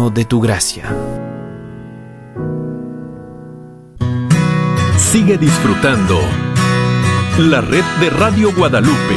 [0.00, 0.84] trono de tu gracia.
[4.96, 6.18] Sigue disfrutando
[7.38, 9.16] la red de Radio Guadalupe.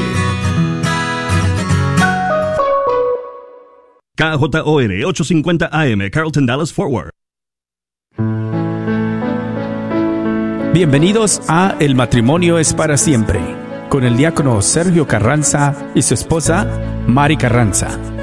[4.15, 7.11] KJOR 850 AM, Carlton Dallas Forward.
[10.73, 13.39] Bienvenidos a El matrimonio es para siempre,
[13.89, 16.65] con el diácono Sergio Carranza y su esposa
[17.07, 18.22] Mari Carranza.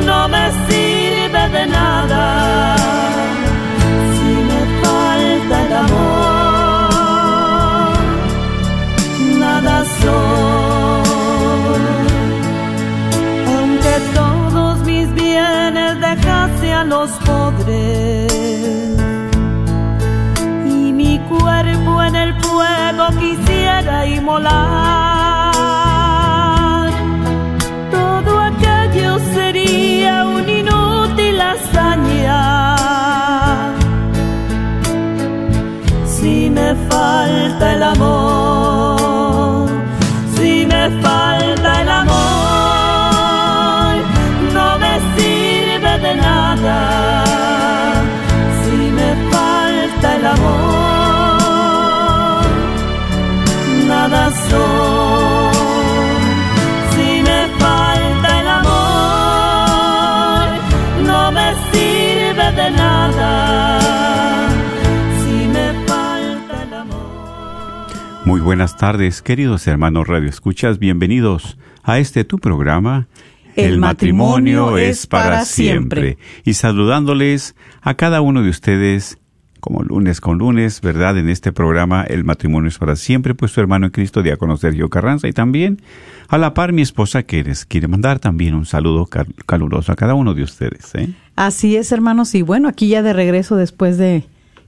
[0.08, 2.24] no me sirve de nada.
[4.14, 7.14] Si me falta el amor,
[9.44, 11.82] nada soy.
[13.56, 18.13] Aunque todos mis bienes dejase a los pobres
[23.12, 24.52] quisiera inmolar,
[27.90, 32.76] todo aquello sería un inútil hazaña.
[36.06, 38.43] Si me falta el amor,
[68.34, 73.06] Muy buenas tardes, queridos hermanos Radio Escuchas, bienvenidos a este tu programa.
[73.54, 76.18] El matrimonio es para siempre.
[76.44, 79.18] Y saludándoles a cada uno de ustedes,
[79.60, 81.16] como lunes con lunes, ¿verdad?
[81.16, 84.88] En este programa, El matrimonio es para siempre, pues su hermano en Cristo, diácono Sergio
[84.90, 85.80] Carranza, y también
[86.26, 89.94] a la par mi esposa que les quiere mandar también un saludo cal- caluroso a
[89.94, 91.10] cada uno de ustedes, ¿eh?
[91.36, 92.34] Así es, hermanos.
[92.34, 94.24] Y bueno, aquí ya de regreso después de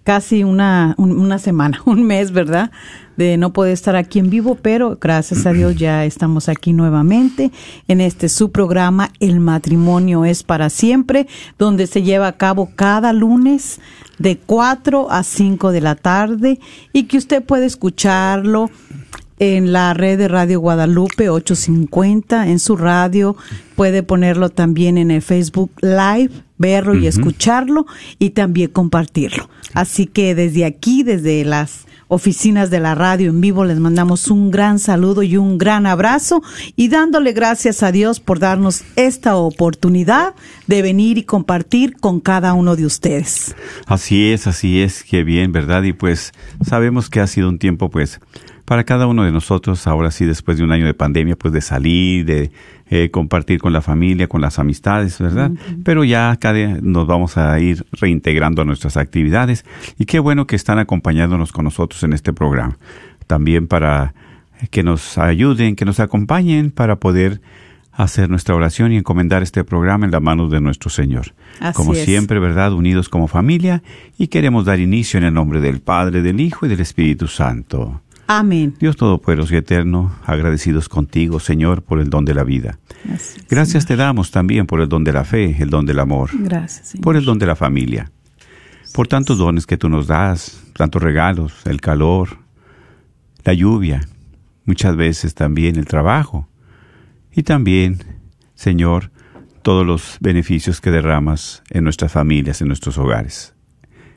[0.06, 2.70] casi una, un- una semana, un mes, ¿verdad?
[3.16, 7.50] De no poder estar aquí en vivo, pero gracias a Dios ya estamos aquí nuevamente
[7.88, 11.26] en este su programa El matrimonio es para siempre,
[11.58, 13.80] donde se lleva a cabo cada lunes
[14.18, 16.60] de 4 a 5 de la tarde
[16.92, 18.70] y que usted puede escucharlo
[19.38, 23.36] en la red de Radio Guadalupe 850, en su radio,
[23.74, 27.86] puede ponerlo también en el Facebook Live, verlo y escucharlo
[28.18, 29.48] y también compartirlo.
[29.74, 34.50] Así que desde aquí, desde las oficinas de la radio en vivo, les mandamos un
[34.50, 36.42] gran saludo y un gran abrazo
[36.76, 40.34] y dándole gracias a Dios por darnos esta oportunidad
[40.66, 43.54] de venir y compartir con cada uno de ustedes.
[43.86, 45.82] Así es, así es, qué bien, ¿verdad?
[45.82, 46.32] Y pues
[46.64, 48.20] sabemos que ha sido un tiempo, pues,
[48.66, 51.60] para cada uno de nosotros, ahora sí, después de un año de pandemia, pues de
[51.60, 52.50] salir, de
[52.90, 55.52] eh, compartir con la familia, con las amistades, ¿verdad?
[55.84, 59.64] Pero ya cada día nos vamos a ir reintegrando a nuestras actividades
[59.98, 62.76] y qué bueno que están acompañándonos con nosotros en este programa.
[63.28, 64.14] También para
[64.70, 67.40] que nos ayuden, que nos acompañen para poder
[67.92, 71.34] hacer nuestra oración y encomendar este programa en la mano de nuestro Señor.
[71.60, 72.04] Así como es.
[72.04, 72.72] siempre, ¿verdad?
[72.72, 73.82] Unidos como familia
[74.18, 78.00] y queremos dar inicio en el nombre del Padre, del Hijo y del Espíritu Santo.
[78.28, 78.74] Amén.
[78.80, 82.78] Dios Todopoderoso y Eterno, agradecidos contigo, Señor, por el don de la vida.
[83.48, 86.88] Gracias te damos también por el don de la fe, el don del amor, Gracias,
[86.88, 87.04] Señor.
[87.04, 88.10] por el don de la familia,
[88.92, 92.38] por tantos dones que tú nos das, tantos regalos, el calor,
[93.44, 94.08] la lluvia,
[94.64, 96.48] muchas veces también el trabajo
[97.32, 97.98] y también,
[98.56, 99.12] Señor,
[99.62, 103.54] todos los beneficios que derramas en nuestras familias, en nuestros hogares,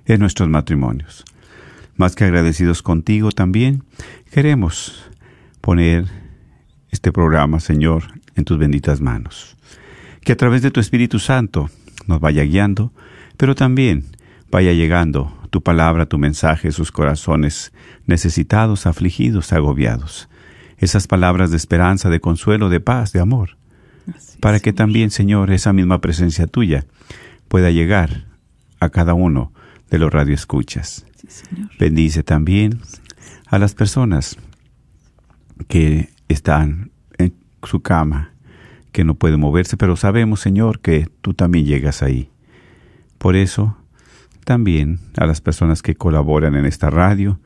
[0.06, 1.26] en nuestros matrimonios.
[2.00, 3.84] Más que agradecidos contigo también,
[4.31, 5.04] queremos
[5.60, 6.06] poner
[6.92, 8.04] este programa, Señor,
[8.38, 9.57] en tus benditas manos.
[10.22, 11.69] Que a través de tu Espíritu Santo
[12.07, 12.94] nos vaya guiando,
[13.36, 14.06] pero también
[14.50, 17.74] vaya llegando tu palabra, tu mensaje, sus corazones
[18.06, 20.30] necesitados, afligidos, agobiados.
[20.78, 23.57] Esas palabras de esperanza, de consuelo, de paz, de amor.
[24.40, 26.86] para que también, Señor, esa misma presencia tuya
[27.50, 28.24] pueda llegar
[28.80, 29.51] a cada uno
[29.90, 31.06] de los radioescuchas.
[31.80, 32.80] Bendice también
[33.48, 34.38] a las personas
[35.68, 37.33] que están en
[37.63, 38.33] su cama,
[38.92, 42.30] que no pueden moverse, pero sabemos, Señor, que tú también llegas ahí.
[43.18, 43.77] Por eso,
[44.45, 47.39] también a las personas que colaboran en esta radio,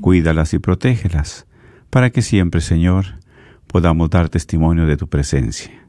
[0.00, 1.46] cuídalas y protégelas,
[1.90, 3.06] para que siempre, Señor,
[3.66, 5.88] podamos dar testimonio de tu presencia.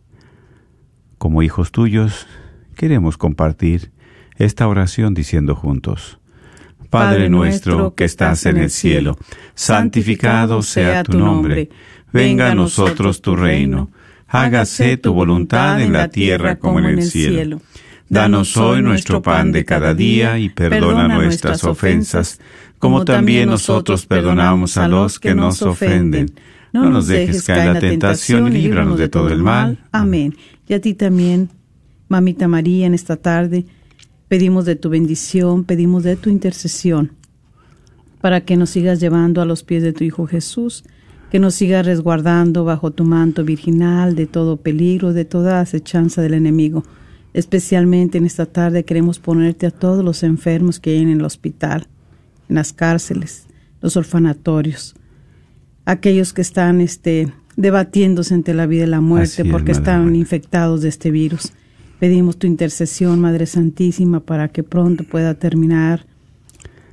[1.17, 2.27] Como hijos tuyos,
[2.75, 3.91] queremos compartir
[4.37, 6.19] esta oración diciendo juntos,
[6.89, 9.17] Padre nuestro que estás en el cielo,
[9.53, 11.69] santificado sea tu nombre,
[12.11, 13.91] venga a nosotros tu reino,
[14.27, 17.61] hágase tu voluntad en la tierra como en el cielo.
[18.07, 22.39] Danos hoy nuestro pan de cada día y perdona nuestras ofensas,
[22.77, 26.31] como también nosotros perdonamos a los que nos ofenden.
[26.71, 29.79] No nos dejes caer en la tentación y líbranos de todo el mal.
[29.91, 30.35] Amén.
[30.67, 31.49] Y a ti también,
[32.09, 33.65] Mamita María, en esta tarde,
[34.27, 37.11] pedimos de tu bendición, pedimos de tu intercesión,
[38.21, 40.83] para que nos sigas llevando a los pies de tu Hijo Jesús,
[41.31, 46.33] que nos sigas resguardando bajo tu manto virginal de todo peligro, de toda acechanza del
[46.35, 46.83] enemigo
[47.35, 51.85] Especialmente en esta tarde queremos ponerte a todos los enfermos que hay en el hospital,
[52.47, 53.47] en las cárceles,
[53.81, 54.95] los orfanatorios,
[55.83, 60.87] aquellos que están este, debatiéndose entre la vida y la muerte porque están infectados de
[60.87, 61.51] este virus.
[61.99, 66.05] Pedimos tu intercesión, Madre Santísima, para que pronto pueda terminar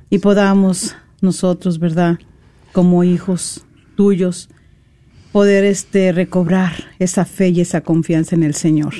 [0.09, 2.19] y podamos nosotros, ¿verdad?
[2.71, 3.65] Como hijos
[3.95, 4.49] tuyos,
[5.31, 8.93] poder este, recobrar esa fe y esa confianza en el Señor.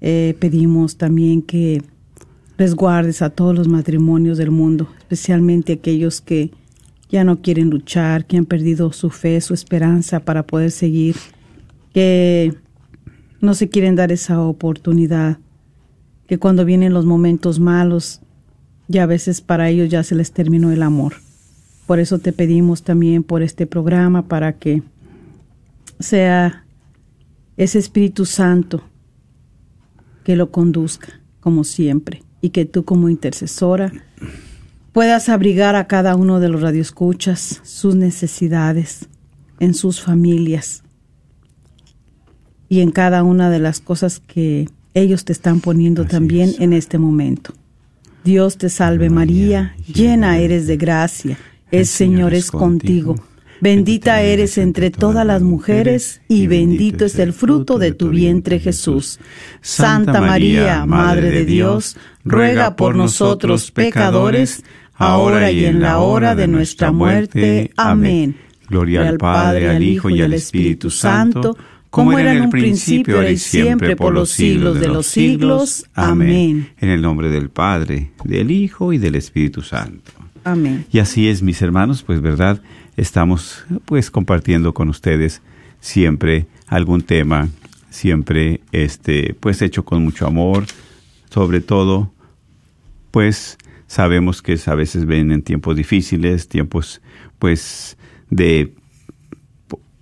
[0.00, 1.82] Eh, pedimos también que
[2.58, 6.50] resguardes a todos los matrimonios del mundo, especialmente aquellos que
[7.08, 11.14] ya no quieren luchar, que han perdido su fe, su esperanza para poder seguir,
[11.94, 12.54] que
[13.42, 15.38] no se quieren dar esa oportunidad,
[16.28, 18.20] que cuando vienen los momentos malos,
[18.86, 21.14] ya a veces para ellos ya se les terminó el amor.
[21.86, 24.84] Por eso te pedimos también por este programa para que
[25.98, 26.64] sea
[27.56, 28.80] ese Espíritu Santo
[30.22, 33.92] que lo conduzca, como siempre, y que tú como intercesora
[34.92, 39.08] puedas abrigar a cada uno de los radioescuchas sus necesidades
[39.58, 40.84] en sus familias
[42.72, 46.96] y en cada una de las cosas que ellos te están poniendo también en este
[46.96, 47.52] momento.
[48.24, 51.36] Dios te salve María, llena eres de gracia,
[51.70, 53.16] el Señor es contigo
[53.62, 59.20] Bendita eres entre todas las mujeres y bendito es el fruto de tu vientre Jesús.
[59.60, 64.64] Santa María, Madre de Dios, ruega por nosotros pecadores,
[64.94, 67.70] ahora y en la hora de nuestra muerte.
[67.76, 68.34] Amén.
[68.68, 71.56] Gloria al Padre, al Hijo y al Espíritu Santo,
[71.92, 75.84] como era en un principio, ahora y siempre, por los siglos de los siglos.
[75.92, 76.70] Amén.
[76.80, 80.10] En el nombre del Padre, del Hijo y del Espíritu Santo.
[80.42, 80.86] Amén.
[80.90, 82.62] Y así es, mis hermanos, pues verdad,
[82.96, 85.42] estamos pues compartiendo con ustedes
[85.80, 87.50] siempre algún tema,
[87.90, 90.64] siempre este pues hecho con mucho amor,
[91.28, 92.10] sobre todo
[93.10, 97.02] pues sabemos que a veces ven en tiempos difíciles, tiempos
[97.38, 97.98] pues
[98.30, 98.72] de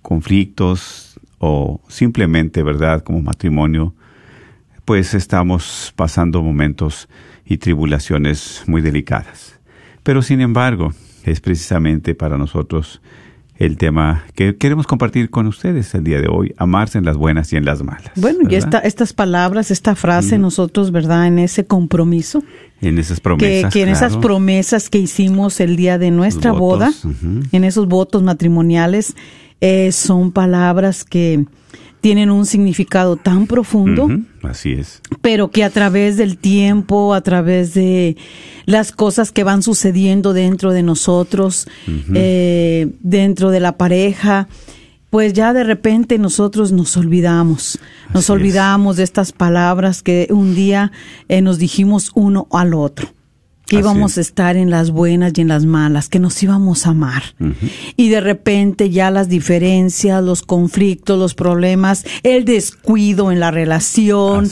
[0.01, 1.00] conflictos
[1.43, 3.95] o simplemente, ¿verdad?, como matrimonio,
[4.85, 7.09] pues estamos pasando momentos
[7.43, 9.59] y tribulaciones muy delicadas.
[10.03, 10.93] Pero sin embargo,
[11.23, 13.01] es precisamente para nosotros
[13.61, 17.53] el tema que queremos compartir con ustedes el día de hoy, amarse en las buenas
[17.53, 18.11] y en las malas.
[18.15, 21.27] Bueno, y esta, estas palabras, esta frase, nosotros, ¿verdad?
[21.27, 22.43] En ese compromiso.
[22.81, 23.71] En esas promesas.
[23.71, 26.91] Que, en esas promesas que hicimos el día de nuestra boda,
[27.51, 29.15] en esos votos matrimoniales,
[29.61, 31.45] eh, son palabras que
[32.01, 34.09] tienen un significado tan profundo.
[34.43, 35.01] así es.
[35.21, 38.17] Pero que a través del tiempo, a través de
[38.65, 41.67] las cosas que van sucediendo dentro de nosotros,
[42.13, 44.47] eh, dentro de la pareja,
[45.11, 47.77] pues ya de repente nosotros nos olvidamos,
[48.13, 50.91] nos olvidamos de estas palabras que un día
[51.27, 53.09] eh, nos dijimos uno al otro.
[53.71, 54.17] Que Así íbamos es.
[54.17, 57.23] a estar en las buenas y en las malas, que nos íbamos a amar.
[57.95, 64.49] Y de repente ya las diferencias, los conflictos, los problemas, el descuido en la relación,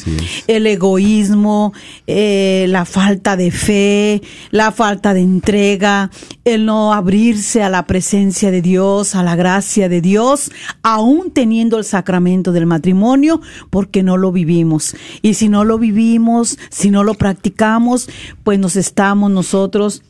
[0.48, 1.74] el egoísmo,
[2.08, 4.22] eh, la falta de fe,
[4.52, 6.12] la falta de entrega,
[6.46, 10.50] el no abrirse a la presencia de Dios, a la gracia de Dios,
[10.82, 14.96] aún teniendo el sacramento del matrimonio, porque no lo vivimos.
[15.22, 18.10] Y si no lo vivimos, si no lo practicamos,
[18.46, 18.78] pues nos
[19.10, 20.04] estamos nosotros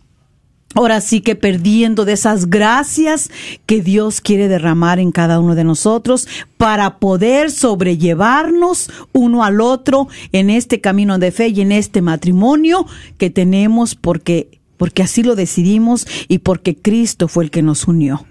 [0.75, 3.31] Ahora sí que perdiendo de esas gracias
[3.65, 6.27] que Dios quiere derramar en cada uno de nosotros
[6.57, 12.85] para poder sobrellevarnos uno al otro en este camino de fe y en este matrimonio
[13.17, 18.25] que tenemos porque porque así lo decidimos y porque Cristo fue el que nos unió.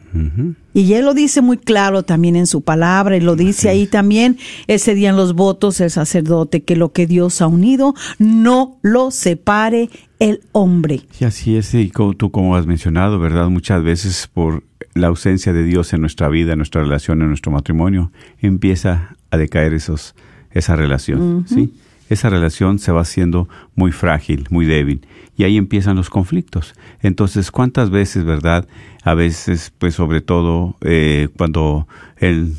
[0.73, 4.39] Y él lo dice muy claro también en su palabra y lo dice ahí también
[4.67, 9.11] ese día en los votos el sacerdote que lo que Dios ha unido no lo
[9.11, 11.03] separe el hombre.
[11.21, 13.49] Y así es, y como tú como has mencionado, ¿verdad?
[13.49, 17.53] Muchas veces por la ausencia de Dios en nuestra vida, en nuestra relación, en nuestro
[17.53, 18.11] matrimonio,
[18.41, 20.15] empieza a decaer esos,
[20.51, 21.73] esa relación, ¿sí?
[22.09, 25.07] Esa relación se va haciendo muy frágil, muy débil,
[25.37, 26.75] y ahí empiezan los conflictos.
[27.03, 28.67] Entonces, ¿cuántas veces, verdad?
[29.05, 32.55] A veces, pues sobre todo eh, cuando el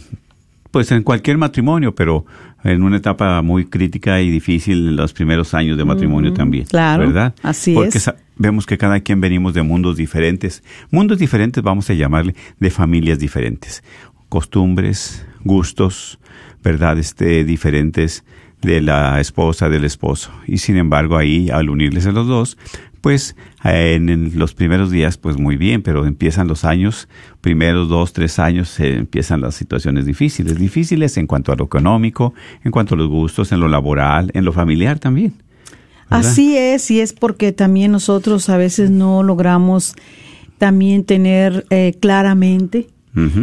[0.72, 2.26] pues en cualquier matrimonio, pero
[2.64, 6.66] en una etapa muy crítica y difícil en los primeros años de matrimonio también.
[6.66, 7.34] claro, ¿verdad?
[7.42, 8.12] así Porque es.
[8.38, 10.64] vemos que cada quien venimos de mundos diferentes.
[10.92, 13.84] Mundos diferentes vamos a llamarle de familias diferentes.
[14.28, 16.20] Costumbres, gustos,
[16.64, 16.98] ¿verdad?
[17.00, 18.24] Este, diferentes
[18.62, 20.32] de la esposa, del esposo.
[20.46, 22.58] Y sin embargo, ahí, al unirles a los dos,
[23.02, 27.08] pues eh, en, los primeros días, pues muy bien, pero empiezan los años,
[27.42, 30.58] primeros dos, tres años, eh, empiezan las situaciones difíciles.
[30.58, 34.46] Difíciles en cuanto a lo económico, en cuanto a los gustos, en lo laboral, en
[34.46, 35.34] lo familiar también.
[36.10, 36.30] ¿verdad?
[36.30, 39.96] Así es, y es porque también nosotros a veces no logramos
[40.60, 42.88] también tener eh, claramente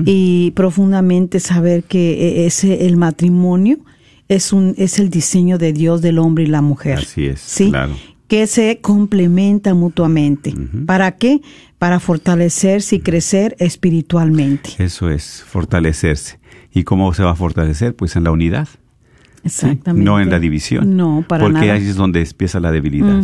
[0.06, 3.78] y profundamente saber que eh, ese el matrimonio
[4.26, 7.00] es un es el diseño de Dios del hombre y la mujer.
[7.00, 7.68] Así es, ¿sí?
[7.68, 7.94] claro.
[8.28, 10.54] Que se complementan mutuamente.
[10.87, 11.40] ¿Para qué?
[11.78, 14.71] Para fortalecerse y crecer espiritualmente.
[14.78, 16.38] Eso es, fortalecerse.
[16.73, 17.95] ¿Y cómo se va a fortalecer?
[17.95, 18.68] Pues en la unidad.
[18.68, 19.66] ¿sí?
[19.66, 20.04] Exactamente.
[20.04, 20.97] No en la división.
[20.97, 21.75] No, para Porque nada.
[21.75, 23.23] ahí es donde empieza la debilidad.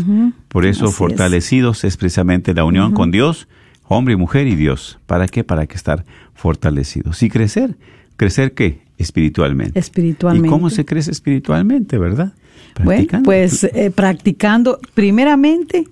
[0.49, 1.97] Por eso, así fortalecidos es.
[1.97, 3.49] precisamente la unión con Dios,
[3.89, 4.99] hombre y mujer y Dios.
[5.07, 5.45] ¿Para qué?
[5.45, 6.05] Para que estar
[6.35, 7.23] fortalecidos.
[7.23, 7.77] Y crecer.
[8.17, 8.83] ¿Crecer qué?
[8.99, 9.79] Espiritualmente.
[9.79, 10.47] Espiritualmente.
[10.47, 12.35] ¿Y cómo se crece espiritualmente, verdad?
[12.83, 15.87] Bueno, pues eh, practicando primeramente,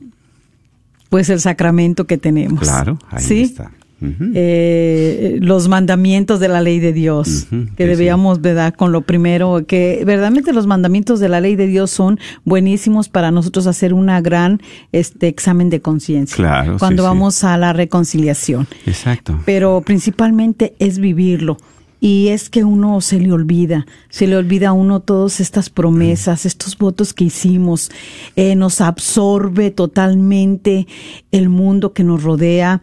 [1.09, 2.61] pues el sacramento que tenemos.
[2.61, 3.43] Claro, ahí ¿Sí?
[3.43, 3.73] está.
[4.03, 4.31] Ujú.
[4.35, 8.73] Eh, los mandamientos de la ley de Dios, que sí, debíamos, ¿verdad?
[8.73, 13.31] Con lo primero, que verdaderamente los mandamientos de la ley de Dios son buenísimos para
[13.31, 16.35] nosotros hacer una gran este examen de conciencia.
[16.35, 17.09] Claro, Cuando sí.
[17.09, 18.67] vamos a la reconciliación.
[18.87, 19.39] Exacto.
[19.45, 21.59] Pero principalmente es vivirlo.
[22.01, 26.47] Y es que uno se le olvida, se le olvida a uno todas estas promesas,
[26.47, 27.91] estos votos que hicimos,
[28.37, 30.87] eh, nos absorbe totalmente
[31.31, 32.81] el mundo que nos rodea,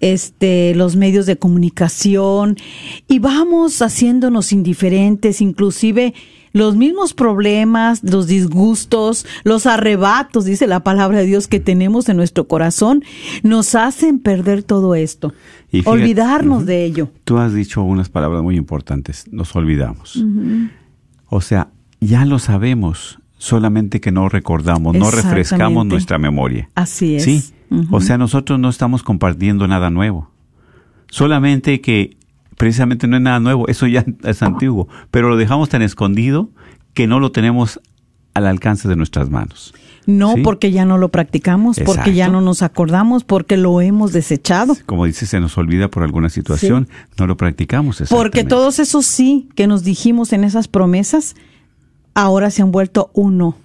[0.00, 2.56] este, los medios de comunicación,
[3.06, 6.14] y vamos haciéndonos indiferentes, inclusive
[6.54, 12.16] los mismos problemas, los disgustos, los arrebatos, dice la palabra de Dios, que tenemos en
[12.16, 13.02] nuestro corazón,
[13.42, 15.34] nos hacen perder todo esto,
[15.72, 17.10] Y fíjate, olvidarnos de ello.
[17.24, 20.24] Tú has dicho unas palabras muy importantes, nos olvidamos.
[21.28, 21.68] O sea,
[22.00, 26.70] ya lo sabemos, solamente que no recordamos, no refrescamos nuestra memoria.
[26.76, 27.24] Así es.
[27.24, 27.42] Sí,
[27.90, 30.30] o sea, nosotros no estamos compartiendo nada nuevo.
[31.10, 32.16] Solamente que
[32.56, 36.50] precisamente no es nada nuevo, eso ya es antiguo, pero lo dejamos tan escondido
[36.92, 37.80] que no lo tenemos
[38.34, 39.74] al alcance de nuestras manos.
[40.06, 40.42] No Sí.
[40.42, 44.76] porque ya no lo practicamos, porque ya no nos acordamos, porque lo hemos desechado.
[44.84, 48.02] Como dice, se nos olvida por alguna situación, no lo practicamos.
[48.10, 51.36] Porque todos esos sí que nos dijimos en esas promesas,
[52.12, 53.56] ahora se han vuelto uno.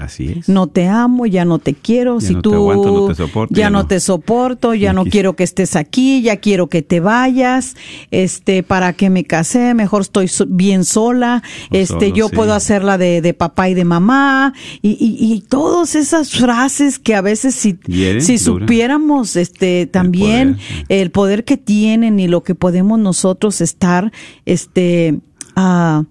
[0.00, 0.48] Así es.
[0.48, 3.14] No te amo, ya no te quiero, Ya si no te tú aguanto, no te
[3.14, 6.68] soporto, ya, ya no te soporto, ya Ya no quiero que estés aquí, ya quiero
[6.68, 7.76] que te vayas,
[8.10, 12.34] este, para que me casé, mejor estoy so- bien sola, O este, solo, yo sí.
[12.36, 17.14] puedo hacerla de, de papá y de mamá, y, y, y todas esas frases que
[17.14, 22.42] a veces si, Hieren, si supiéramos, este, también poder, el poder que tienen y lo
[22.42, 24.12] que podemos nosotros estar,
[24.46, 25.20] este,
[25.56, 26.04] ah,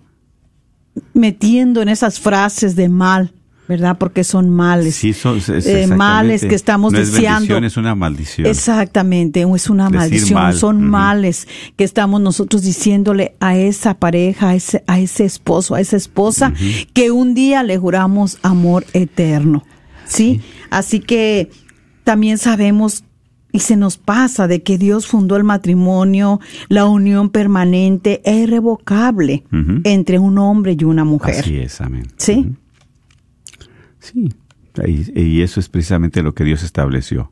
[1.13, 3.33] metiendo en esas frases de mal,
[3.69, 3.97] ¿verdad?
[3.99, 4.95] Porque son males.
[4.95, 7.39] Sí, son- es- Eh, males que estamos no es deseando.
[7.41, 8.47] bendición, es una maldición.
[8.47, 11.47] Exactamente, es una Decir maldición, mal, son males
[11.77, 16.51] que estamos nosotros diciéndole a esa pareja, a ese, a ese esposo, a esa esposa,
[16.93, 19.63] que un día le juramos amor eterno.
[20.05, 20.41] ¿Sí?
[20.71, 21.51] Así que
[22.03, 23.03] también sabemos
[23.51, 29.43] y se nos pasa de que Dios fundó el matrimonio, la unión permanente e irrevocable
[29.83, 31.39] entre un hombre y una mujer.
[31.41, 32.07] Así es, amén.
[32.17, 32.47] ¿Sí?
[34.11, 34.29] Sí,
[34.85, 37.31] y, eso es precisamente lo que Dios estableció.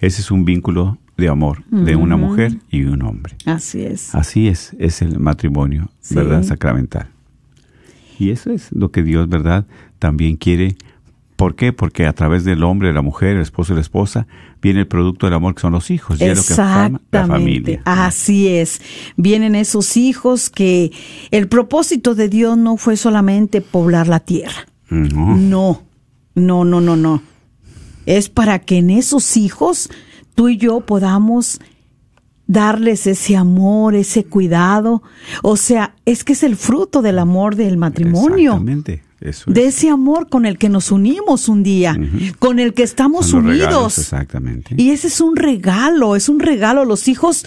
[0.00, 3.36] Ese es un vínculo de amor de una mujer y un hombre.
[3.44, 4.14] Así es.
[4.14, 6.14] Así es, es el matrimonio, Sí.
[6.14, 6.42] ¿verdad?
[6.42, 7.08] Sacramental.
[8.18, 9.66] Y eso es lo que Dios, ¿verdad?
[9.98, 10.76] También quiere.
[11.36, 11.72] ¿Por qué?
[11.72, 14.26] Porque a través del hombre, la mujer, el esposo y la esposa,
[14.60, 16.20] viene el producto del amor que son los hijos.
[16.20, 17.82] Y es lo que la familia.
[17.84, 18.82] Así es.
[19.16, 20.92] Vienen esos hijos que
[21.30, 24.66] el propósito de Dios no fue solamente poblar la tierra.
[24.90, 25.36] No.
[25.36, 25.82] No,
[26.40, 27.22] no, no, no, no.
[28.06, 29.90] Es para que en esos hijos
[30.34, 31.60] tú y yo podamos
[32.46, 35.02] darles ese amor, ese cuidado.
[35.42, 38.52] O sea, es que es el fruto del amor del matrimonio.
[38.52, 39.02] Exactamente.
[39.20, 39.54] Eso es.
[39.54, 41.96] De ese amor con el que nos unimos un día,
[42.38, 43.98] con el que estamos regalos, unidos.
[43.98, 44.74] exactamente.
[44.78, 46.84] Y ese es un regalo, es un regalo.
[46.84, 47.44] Los hijos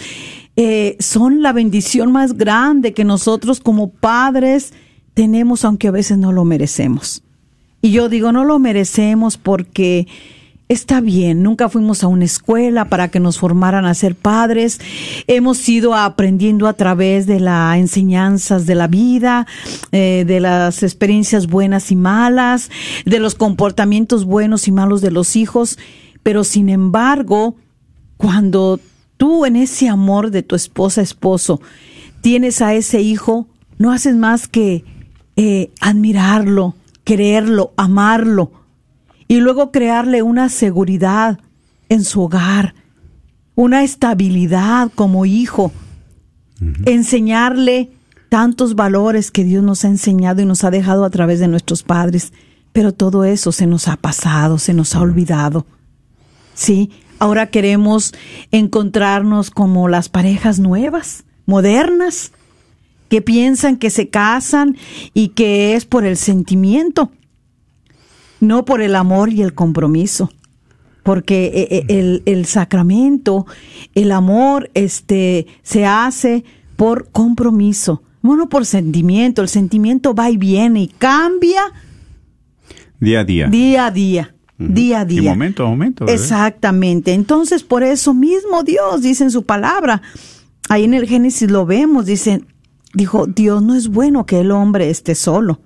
[0.56, 4.72] eh, son la bendición más grande que nosotros como padres
[5.12, 7.23] tenemos, aunque a veces no lo merecemos.
[7.84, 10.08] Y yo digo, no lo merecemos porque
[10.70, 14.80] está bien, nunca fuimos a una escuela para que nos formaran a ser padres,
[15.26, 19.46] hemos ido aprendiendo a través de las enseñanzas de la vida,
[19.92, 22.70] eh, de las experiencias buenas y malas,
[23.04, 25.78] de los comportamientos buenos y malos de los hijos,
[26.22, 27.54] pero sin embargo,
[28.16, 28.80] cuando
[29.18, 31.60] tú en ese amor de tu esposa, esposo,
[32.22, 34.86] tienes a ese hijo, no haces más que
[35.36, 38.52] eh, admirarlo, quererlo, amarlo
[39.28, 41.38] y luego crearle una seguridad
[41.88, 42.74] en su hogar,
[43.54, 45.72] una estabilidad como hijo,
[46.86, 47.90] enseñarle
[48.28, 51.82] tantos valores que Dios nos ha enseñado y nos ha dejado a través de nuestros
[51.82, 52.32] padres,
[52.72, 55.66] pero todo eso se nos ha pasado, se nos ha olvidado.
[56.54, 58.12] Sí, ahora queremos
[58.50, 62.32] encontrarnos como las parejas nuevas, modernas,
[63.14, 64.76] que piensan que se casan
[65.12, 67.12] y que es por el sentimiento,
[68.40, 70.32] no por el amor y el compromiso.
[71.04, 73.46] Porque eh, eh, el, el sacramento,
[73.94, 76.42] el amor, este, se hace
[76.74, 79.42] por compromiso, no por sentimiento.
[79.42, 81.62] El sentimiento va y viene y cambia
[82.98, 83.46] Día a día.
[83.46, 85.30] día a día, día a Y día.
[85.30, 86.04] momento a momento.
[86.04, 86.20] ¿verdad?
[86.20, 87.12] Exactamente.
[87.12, 90.02] Entonces, por eso mismo Dios dice en su palabra,
[90.68, 92.42] ahí en el Génesis lo vemos, dice,
[92.94, 95.60] dijo, Dios no es bueno que el hombre esté solo.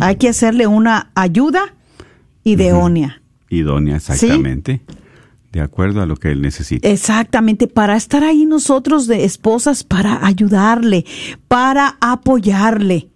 [0.00, 1.74] Hay que hacerle una ayuda
[2.44, 3.22] idónea.
[3.48, 4.82] Idónea, exactamente.
[5.50, 6.88] De acuerdo a lo que él necesita.
[6.88, 11.04] Exactamente, para estar ahí nosotros de esposas, para ayudarle,
[11.48, 13.08] para apoyarle,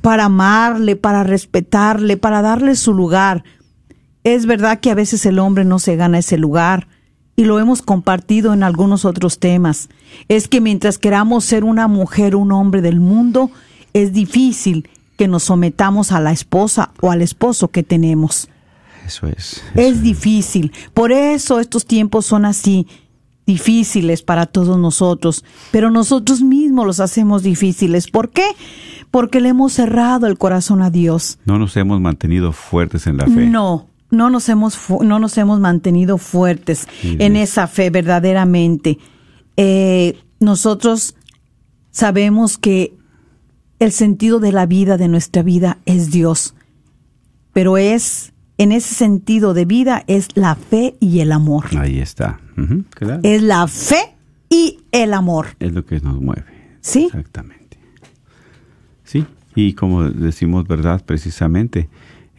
[0.00, 3.44] para amarle, para respetarle, para darle su lugar.
[4.24, 6.88] Es verdad que a veces el hombre no se gana ese lugar
[7.36, 9.88] y lo hemos compartido en algunos otros temas.
[10.28, 13.50] Es que mientras queramos ser una mujer, un hombre del mundo,
[13.92, 18.48] es difícil que nos sometamos a la esposa o al esposo que tenemos.
[19.06, 19.62] Eso es.
[19.74, 20.72] Es difícil.
[20.94, 22.86] Por eso estos tiempos son así,
[23.46, 25.44] difíciles para todos nosotros.
[25.70, 28.08] Pero nosotros mismos los hacemos difíciles.
[28.08, 28.44] ¿Por qué?
[29.10, 31.38] Porque le hemos cerrado el corazón a Dios.
[31.44, 33.46] No nos hemos mantenido fuertes en la fe.
[33.46, 38.98] No, no nos hemos, no nos hemos mantenido fuertes Sí, en esa fe verdaderamente.
[39.56, 41.16] Eh, nosotros
[41.90, 42.94] sabemos que
[43.80, 46.54] el sentido de la vida, de nuestra vida, es Dios.
[47.52, 51.64] Pero es, en ese sentido de vida, es la fe y el amor.
[51.76, 52.38] Ahí está.
[52.90, 53.20] Claro.
[53.24, 54.14] Es la fe
[54.50, 55.56] y el amor.
[55.58, 56.44] Es lo que nos mueve.
[56.82, 57.06] ¿Sí?
[57.06, 57.78] Exactamente.
[59.04, 61.02] Sí, y como decimos, ¿verdad?
[61.04, 61.88] Precisamente,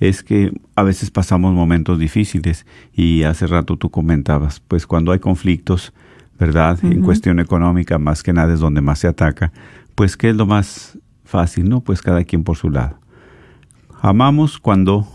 [0.10, 5.20] es que a veces pasamos momentos difíciles y hace rato tú comentabas, pues cuando hay
[5.20, 5.94] conflictos,
[6.38, 6.78] ¿verdad?
[6.84, 9.54] En cuestión económica, más que nada es donde más se ataca,
[9.96, 11.70] pues ¿qué es lo más fácil?
[11.70, 13.00] No, pues cada quien por su lado.
[14.02, 15.08] Amamos cuando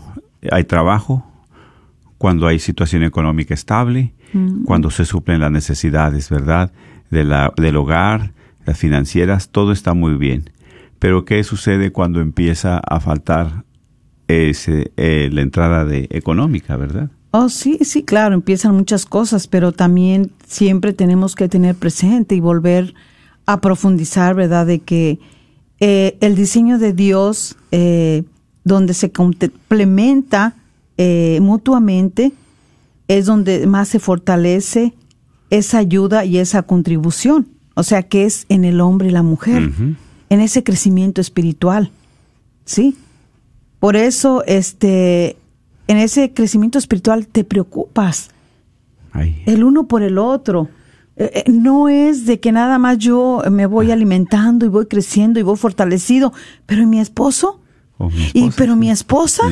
[0.51, 1.23] hay trabajo,
[2.17, 4.13] cuando hay situación económica estable,
[4.65, 6.71] cuando se suplen las necesidades, ¿verdad?
[7.11, 8.33] De la, del hogar,
[8.65, 10.49] las financieras, todo está muy bien.
[10.97, 13.65] Pero ¿qué sucede cuando empieza a faltar
[14.29, 17.09] ese, eh, la entrada de económica, verdad?
[17.31, 22.39] Oh, sí, sí, claro, empiezan muchas cosas, pero también siempre tenemos que tener presente y
[22.39, 22.95] volver
[23.45, 24.65] a profundizar, ¿verdad?
[24.65, 25.19] De que
[25.79, 28.23] eh, el diseño de Dios, eh,
[28.63, 30.55] donde se complementa
[30.97, 32.31] eh, mutuamente,
[33.07, 34.93] es donde más se fortalece
[35.49, 37.47] esa ayuda y esa contribución.
[37.75, 39.71] O sea, que es en el hombre y la mujer,
[40.29, 41.91] en ese crecimiento espiritual.
[42.65, 42.97] ¿Sí?
[43.79, 45.37] Por eso, este,
[45.87, 48.29] en ese crecimiento espiritual te preocupas
[49.11, 49.41] Ahí.
[49.45, 50.69] el uno por el otro.
[51.15, 55.39] Eh, eh, No es de que nada más yo me voy alimentando y voy creciendo
[55.39, 56.33] y voy fortalecido,
[56.65, 57.61] pero ¿y mi esposo?
[57.97, 58.79] Mi y pero sí.
[58.79, 59.43] mi esposa.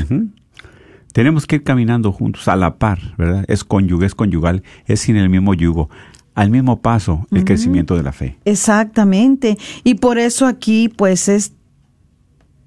[1.12, 3.44] Tenemos que ir caminando juntos, a la par, ¿verdad?
[3.48, 5.90] Es cónyuge, es conyugal, es sin el mismo yugo,
[6.36, 8.38] al mismo paso el crecimiento de la fe.
[8.46, 9.58] exactamente.
[9.84, 11.54] Y por eso aquí pues es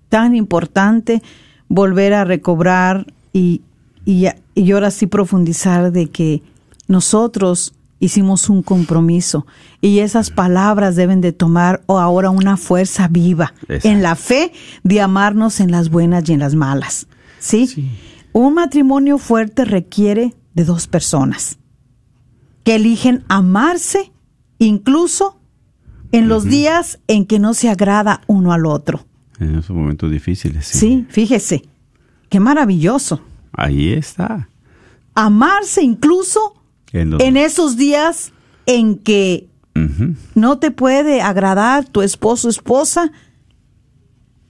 [0.08, 1.22] tan importante
[1.70, 3.62] volver a recobrar y,
[4.04, 6.42] y, y ahora sí profundizar de que
[6.88, 9.46] nosotros hicimos un compromiso
[9.80, 13.88] y esas palabras deben de tomar o ahora una fuerza viva Exacto.
[13.88, 14.52] en la fe
[14.82, 17.06] de amarnos en las buenas y en las malas.
[17.38, 17.66] ¿sí?
[17.66, 17.88] Sí.
[18.32, 21.58] Un matrimonio fuerte requiere de dos personas
[22.64, 24.12] que eligen amarse
[24.58, 25.38] incluso
[26.10, 29.06] en los días en que no se agrada uno al otro.
[29.40, 30.66] En esos momentos difíciles.
[30.66, 30.78] Sí.
[30.78, 31.62] Sí, fíjese,
[32.28, 33.22] qué maravilloso.
[33.52, 34.48] Ahí está.
[35.14, 36.54] Amarse incluso
[36.92, 38.32] En los- en esos días
[38.66, 39.48] en que
[40.34, 43.10] no te puede agradar tu esposo o esposa,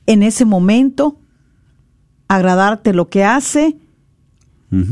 [0.07, 1.19] en ese momento,
[2.29, 3.77] agradarte lo que hace,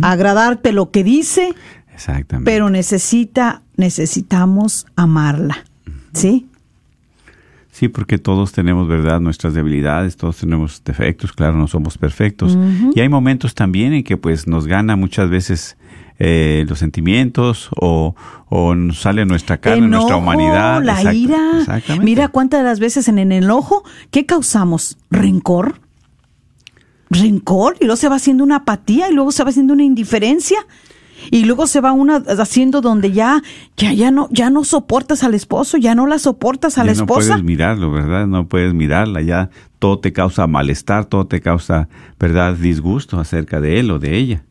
[0.02, 1.54] agradarte lo que dice,
[1.92, 2.50] Exactamente.
[2.50, 5.64] pero necesita, necesitamos amarla.
[6.12, 6.46] ¿Sí?
[7.79, 12.59] Sí, porque todos tenemos, ¿verdad?, nuestras debilidades, todos tenemos defectos, claro, no somos perfectos.
[12.93, 15.77] Y hay momentos también en que pues nos gana muchas veces
[16.19, 18.17] eh, los sentimientos o,
[18.49, 20.83] o nos sale nuestra carne, nuestra humanidad.
[20.83, 21.51] la Exacto, ira.
[21.61, 22.05] Exactamente.
[22.05, 24.99] Mira cuántas de las veces en el enojo, ¿qué causamos?
[25.12, 25.81] ¿Rencor?
[27.11, 27.77] ¿Rencor?
[27.79, 30.59] Y luego se va haciendo una apatía y luego se va haciendo una indiferencia.
[31.31, 33.43] Y luego se va una haciendo donde ya,
[33.77, 36.99] ya, ya no, ya no soportas al esposo, ya no la soportas a la ya
[36.99, 37.29] no esposa.
[37.31, 38.27] puedes mirarlo, ¿verdad?
[38.27, 41.88] No puedes mirarla, ya todo te causa malestar, todo te causa,
[42.19, 44.45] ¿verdad?, disgusto acerca de él o de ella.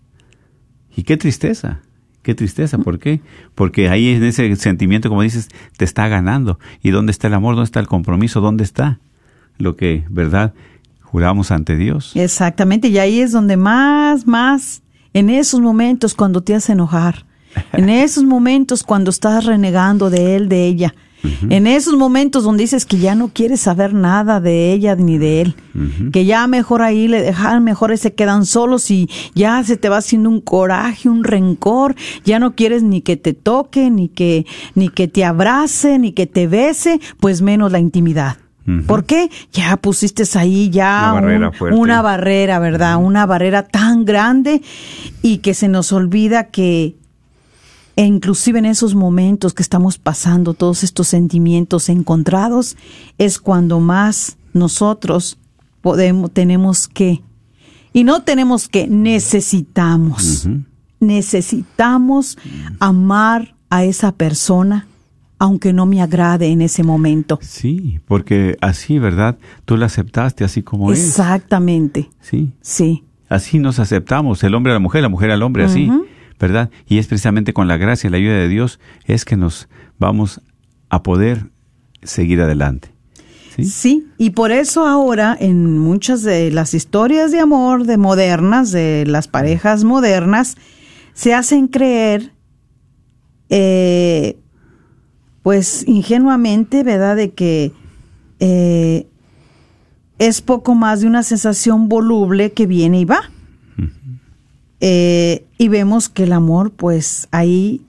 [0.96, 1.82] Y qué tristeza,
[2.24, 3.22] qué tristeza, ¿por qué?
[3.56, 6.60] Porque ahí en ese sentimiento, como dices, te está ganando.
[6.82, 7.56] ¿Y dónde está el amor?
[7.56, 8.42] ¿Dónde está el compromiso?
[8.42, 9.00] ¿Dónde está
[9.58, 10.54] lo que, ¿verdad?,
[11.02, 12.12] juramos ante Dios.
[12.16, 17.26] Exactamente, y ahí es donde más, más, en esos momentos cuando te hace enojar,
[17.74, 20.93] en esos momentos cuando estás renegando de él, de ella,
[21.50, 25.41] en esos momentos donde dices que ya no quieres saber nada de ella ni de
[25.41, 25.56] él,
[26.12, 29.98] que ya mejor ahí le dejan, mejor se quedan solos y ya se te va
[29.98, 34.89] haciendo un coraje, un rencor, ya no quieres ni que te toque, ni que, ni
[34.89, 38.38] que te abrace, ni que te bese, pues menos la intimidad.
[38.86, 39.30] ¿Por qué?
[39.53, 42.97] Ya pusiste ahí ya Una barrera un- una barrera, ¿verdad?
[42.97, 44.62] Una barrera tan grande
[45.21, 46.95] y que se nos olvida que
[47.95, 52.75] e inclusive en esos momentos que estamos pasando todos estos sentimientos encontrados
[53.17, 55.38] es cuando más nosotros
[55.82, 57.21] podemos tenemos que
[57.93, 60.47] y no tenemos que necesitamos.
[60.99, 62.38] Necesitamos
[62.80, 64.88] amar a esa persona
[65.39, 67.39] aunque no me agrade en ese momento.
[67.41, 69.38] Sí, porque así, ¿verdad?
[69.65, 71.06] Tú la aceptaste así como es.
[71.06, 72.10] Exactamente.
[72.21, 72.54] Sí.
[72.62, 73.04] Sí.
[73.30, 75.89] Así nos aceptamos, el hombre a la mujer, la mujer al hombre, así.
[76.39, 76.69] ¿verdad?
[76.88, 80.41] Y es precisamente con la gracia y la ayuda de Dios es que nos vamos
[80.89, 81.50] a poder
[82.04, 82.89] seguir adelante.
[83.56, 83.65] ¿Sí?
[83.65, 89.06] Sí, y por eso ahora en muchas de las historias de amor de modernas, de
[89.08, 90.58] las parejas modernas,
[91.13, 92.34] se hacen creer,
[93.50, 94.38] eh,
[95.47, 97.15] pues ingenuamente, ¿verdad?
[97.15, 97.71] De que
[98.41, 99.07] eh,
[100.19, 103.31] es poco más de una sensación voluble que viene y va.
[104.81, 107.79] Eh, y vemos que el amor, pues ahí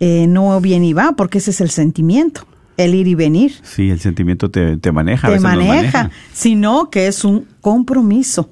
[0.00, 2.46] eh, no viene y va, porque ese es el sentimiento,
[2.78, 5.26] el ir y venir Sí, el sentimiento te, te maneja.
[5.26, 8.48] a te veces maneja, sino que es un compromiso.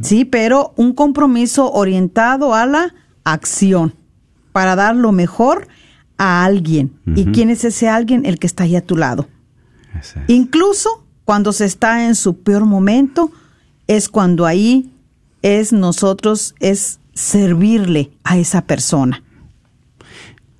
[0.00, 3.94] Sí, pero un compromiso orientado a la acción
[4.52, 5.66] para dar lo mejor
[6.20, 6.92] a alguien.
[7.16, 8.26] ¿Y quién es ese alguien?
[8.26, 9.26] El que está ahí a tu lado.
[9.98, 10.14] Es.
[10.28, 13.32] Incluso cuando se está en su peor momento,
[13.86, 14.92] es cuando ahí
[15.40, 19.22] es nosotros, es servirle a esa persona.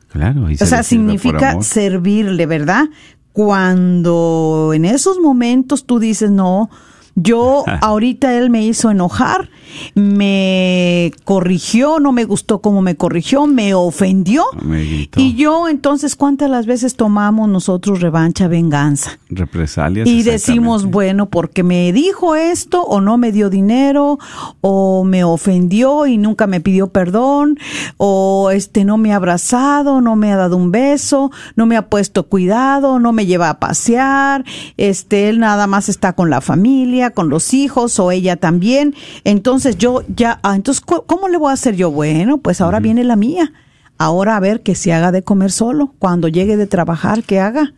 [0.09, 2.87] Claro, y se O sea, significa servirle, ¿verdad?
[3.35, 6.71] Cuando en esos momentos tú dices, no,
[7.17, 9.51] yo ahorita él me hizo enojar,
[9.95, 14.45] me corrigió, no me gustó cómo me corrigió, me ofendió.
[14.63, 15.21] Gritó.
[15.21, 19.19] Y yo entonces, ¿cuántas las veces tomamos nosotros revancha, venganza?
[19.29, 20.09] Represalias.
[20.09, 24.19] Y decimos, bueno, porque me dijo esto o no me dio dinero
[24.61, 27.59] o me ofendió y nunca me pidió perdón
[27.97, 31.89] o este no me ha abrazado, no me ha dado un beso, no me ha
[31.89, 34.45] puesto cuidado, no me lleva a pasear,
[34.77, 38.95] este él nada más está con la familia, con los hijos o ella también.
[39.25, 41.91] Entonces yo ya, ah, entonces ¿cómo le voy a hacer yo?
[41.91, 43.53] Bueno, pues ahora viene la mía.
[43.99, 45.95] Ahora a ver que se haga de comer solo.
[45.99, 47.75] Cuando llegue de trabajar, que haga.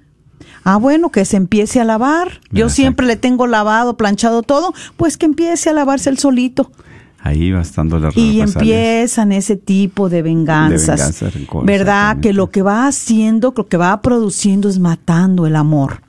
[0.65, 2.41] Ah, bueno, que se empiece a lavar.
[2.51, 2.71] Yo Exacto.
[2.75, 4.73] siempre le tengo lavado, planchado todo.
[4.97, 6.71] Pues que empiece a lavarse el solito.
[7.19, 11.21] Ahí va estando las Y empiezan ese tipo de venganzas.
[11.21, 11.31] De
[11.65, 12.13] ¿Verdad?
[12.13, 12.29] exactamente.
[12.29, 16.03] Que lo que va haciendo, lo que va produciendo es matando el amor.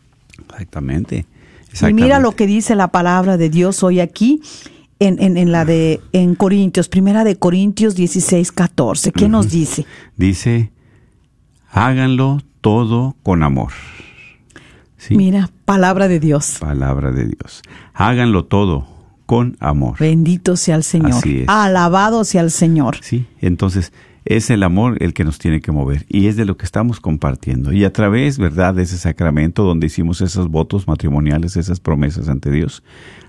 [0.49, 1.25] Exactamente.
[1.81, 2.35] Y mira lo exactamente.
[2.35, 4.41] que dice la palabra de Dios hoy aquí
[4.99, 9.11] en, en, en la de en Corintios, primera de Corintios 16, 14.
[9.11, 9.85] ¿Qué nos dice?
[10.17, 10.71] Dice,
[11.71, 13.71] háganlo todo con amor.
[14.97, 16.57] Sí, Mira, palabra de Dios.
[16.59, 17.61] palabra de Dios.
[17.93, 18.87] Háganlo todo
[19.25, 19.97] con amor.
[19.99, 21.11] Bendito sea el Señor.
[21.13, 21.45] Así es.
[21.49, 22.97] Alabado sea el Señor.
[23.01, 23.91] Sí, entonces
[24.25, 27.01] es el amor el que nos tiene que mover y es de lo que estamos
[27.01, 27.73] compartiendo.
[27.73, 32.49] Y a través, ¿verdad?, de ese sacramento donde hicimos esos votos matrimoniales, esas promesas ante
[32.49, 32.83] Dios,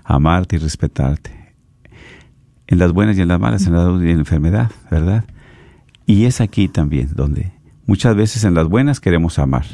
[0.05, 1.44] amarte y respetarte.
[2.67, 5.25] En las buenas y en las malas, en la salud y en la enfermedad, ¿verdad?
[6.05, 7.51] Y es aquí también donde
[7.85, 9.65] muchas veces en las buenas queremos amar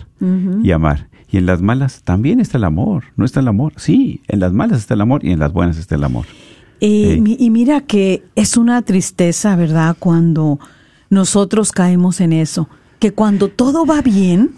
[0.64, 1.10] y amar.
[1.30, 3.06] Y en las malas también está el amor.
[3.16, 3.74] ¿No está el amor?
[3.78, 6.26] Sí, en las malas está el amor y en las buenas está el amor.
[6.82, 9.96] Y, y mira que es una tristeza, ¿verdad?
[9.98, 10.60] Cuando
[11.10, 12.68] nosotros caemos en eso.
[13.00, 14.52] Que cuando todo va bien.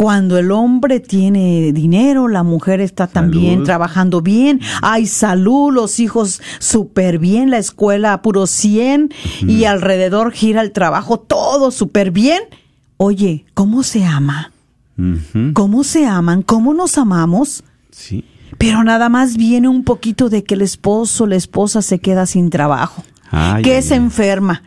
[0.00, 3.66] Cuando el hombre tiene dinero, la mujer está también Salud.
[3.66, 9.12] trabajando bien, hay salud, los hijos súper bien, la escuela a puro 100
[9.46, 12.40] y alrededor gira el trabajo, todo súper bien.
[12.96, 14.52] Oye, ¿cómo se ama?
[15.52, 16.40] ¿Cómo se aman?
[16.44, 17.62] ¿Cómo nos amamos?
[17.90, 18.24] Sí.
[18.56, 22.48] Pero nada más viene un poquito de que el esposo, la esposa se queda sin
[22.48, 24.00] trabajo, Ay, que ay, se ay.
[24.00, 24.62] enferma,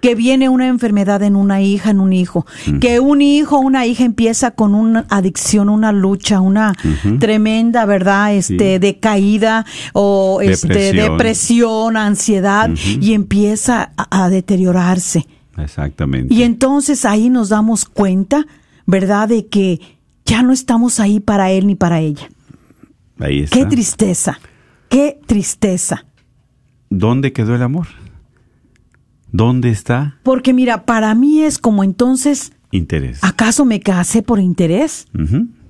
[0.00, 2.46] que viene una enfermedad en una hija, en un hijo,
[2.80, 6.74] que un hijo, una hija empieza con una adicción, una lucha, una
[7.18, 8.34] tremenda, ¿verdad?
[8.34, 8.78] Este, Sí.
[8.78, 11.10] decaída o este, Depresión.
[11.12, 15.26] depresión, ansiedad y empieza a, a deteriorarse.
[15.58, 16.32] Exactamente.
[16.32, 18.46] Y entonces ahí nos damos cuenta,
[18.86, 19.28] ¿verdad?
[19.28, 19.80] De que
[20.24, 22.28] ya no estamos ahí para él ni para ella.
[23.18, 23.58] Ahí está.
[23.58, 24.40] Qué tristeza,
[24.88, 26.06] qué tristeza.
[26.88, 27.86] ¿Dónde quedó el amor?
[29.32, 33.22] ¿Dónde está Porque mira, para mí es como entonces, interés?
[33.22, 35.06] ¿acaso me casé por interés?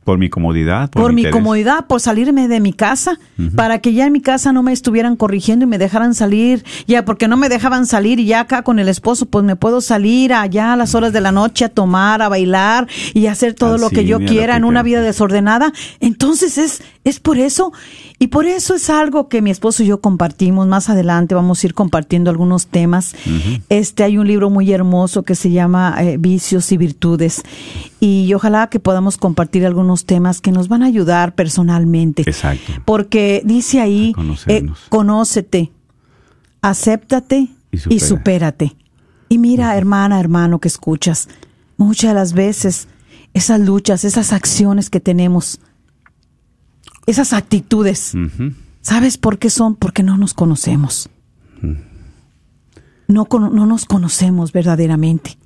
[0.05, 1.37] Por mi comodidad, por, Por, mi interés.
[1.37, 3.19] comodidad, por salirme de mi casa,
[3.55, 7.05] para que ya en mi casa no me estuvieran corrigiendo y me dejaran salir, ya
[7.05, 10.33] porque no me dejaban salir y ya acá con el esposo, pues me puedo salir
[10.33, 13.91] allá a las horas de la noche a tomar, a bailar y hacer todo lo
[13.91, 15.73] que yo quiera en una vida desordenada.
[16.01, 17.73] Entonces es, es por eso,
[18.19, 20.67] y por eso es algo que mi esposo y yo compartimos.
[20.67, 23.15] Más adelante vamos a ir compartiendo algunos temas.
[23.69, 27.43] Este hay un libro muy hermoso que se llama eh, Vicios y Virtudes.
[28.01, 32.23] Y ojalá que podamos compartir algunos temas que nos van a ayudar personalmente.
[32.23, 32.73] Exacto.
[32.87, 34.15] Porque dice ahí,
[34.47, 35.71] eh, conócete,
[36.63, 38.07] acéptate Y y, supera.
[38.07, 38.77] supérate.
[39.29, 41.29] Y mira, hermana, hermano, que escuchas,
[41.77, 42.89] muchas de las veces
[43.35, 45.61] esas luchas, esas acciones que tenemos,
[47.07, 48.15] esas actitudes.
[48.83, 49.77] ¿sabes por qué son?
[49.77, 51.11] Porque no nos conocemos.
[53.09, 55.37] No, cono- no nos conocemos verdaderamente.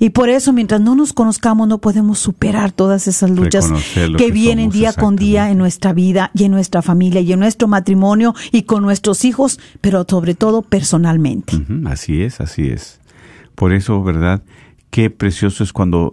[0.00, 4.30] Y por eso, mientras no nos conozcamos, no podemos superar todas esas luchas que que
[4.30, 7.68] vienen somos, día con día en nuestra vida y en nuestra familia y en nuestro
[7.68, 11.52] matrimonio y con nuestros hijos, pero sobre todo personalmente.
[11.86, 13.00] Así es, así es.
[13.54, 14.42] Por eso, ¿verdad?
[14.90, 16.12] Qué precioso es cuando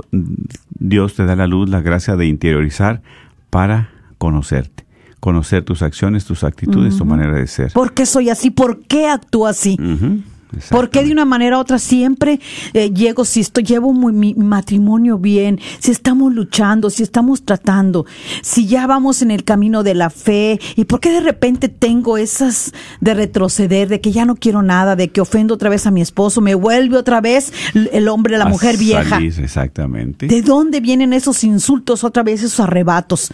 [0.70, 3.02] Dios te da la luz, la gracia de interiorizar
[3.50, 4.86] para conocerte.
[5.20, 7.72] Conocer tus acciones, tus actitudes, tu manera de ser.
[7.74, 8.50] ¿Por qué soy así?
[8.50, 9.78] ¿Por qué actúo así?
[9.80, 10.24] Ujú,
[10.70, 12.40] ¿Por qué de una manera u otra siempre
[12.74, 18.06] eh, llego, si estoy, llevo muy- mi, matrimonio bien, si estamos luchando, si estamos tratando,
[18.42, 22.18] si ya vamos en el camino de la fe, y por qué de repente tengo
[22.18, 25.92] esas de retroceder, de que ya no quiero nada, de que ofendo otra vez a
[25.92, 29.04] mi esposo, me vuelve otra vez el hombre, la A mujer vieja?
[29.10, 30.28] salir, exactamente.
[30.28, 33.32] ¿De dónde vienen esos insultos otra vez, esos arrebatos?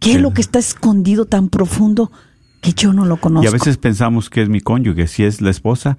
[0.00, 2.10] ¿Qué es lo que está escondido tan profundo
[2.60, 3.44] que yo no lo conozco?
[3.44, 5.06] Y a veces pensamos que es mi cónyuge.
[5.06, 5.96] Si es la esposa,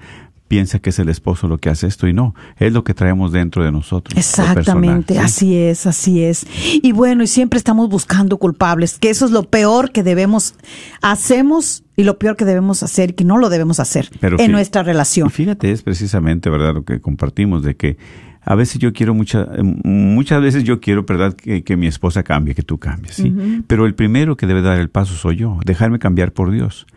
[0.52, 2.36] piensa que es el esposo lo que hace esto y no.
[2.58, 4.18] Es lo que traemos dentro de nosotros.
[4.18, 5.46] Exactamente, personal, ¿sí?
[5.46, 6.46] así es, así es.
[6.84, 10.56] Y bueno, y siempre estamos buscando culpables, que eso es lo peor que debemos,
[11.02, 14.84] hacemos y lo peor que debemos hacer, que no lo debemos hacer Pero en nuestra
[14.84, 15.30] relación.
[15.30, 17.98] fíjate, es precisamente, ¿verdad?, lo que compartimos, de que
[18.44, 22.24] a veces yo quiero, mucha, eh, muchas veces yo quiero, ¿verdad?, que, que mi esposa
[22.24, 23.64] cambie, que tú cambies, ¿sí?
[23.68, 26.88] Pero el primero que debe dar el paso soy yo, dejarme cambiar por Dios.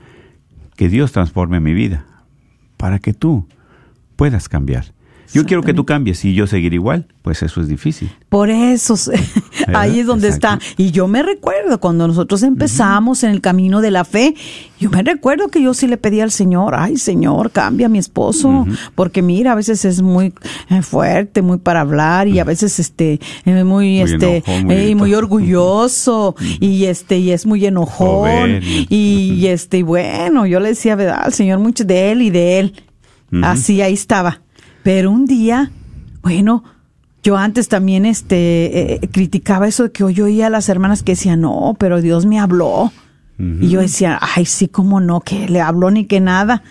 [0.77, 2.07] Que Dios transforme mi vida
[2.77, 3.47] para que tú
[4.17, 4.94] puedas cambiar.
[5.35, 8.09] Yo quiero que tú cambies y yo seguir igual, pues eso es difícil.
[8.29, 8.95] Por eso,
[9.75, 10.61] ahí es donde está.
[10.77, 14.35] Y yo me recuerdo cuando nosotros empezamos en el camino de la fe,
[14.79, 17.99] yo me recuerdo que yo sí le pedí al Señor, ay Señor, cambia a mi
[17.99, 20.33] esposo, porque mira, a veces es muy
[20.71, 25.17] eh, fuerte, muy para hablar y a veces este eh, muy, este enojón, muy eh,
[25.17, 28.87] orgulloso y este y es muy enojón Soberbio.
[28.89, 31.23] y este y bueno, yo le decía, ¿verdad?
[31.25, 32.75] Al Señor mucho de él y de él.
[33.43, 34.44] Así ahí estaba.
[34.85, 35.73] Pero un día,
[36.23, 36.63] bueno,
[37.25, 41.13] yo antes también este eh, criticaba eso de que yo oía a las hermanas que
[41.13, 42.93] decían, "No, pero Dios me habló."
[43.37, 46.63] Y yo decía, ay, sí, cómo no, que le habló ni que nada.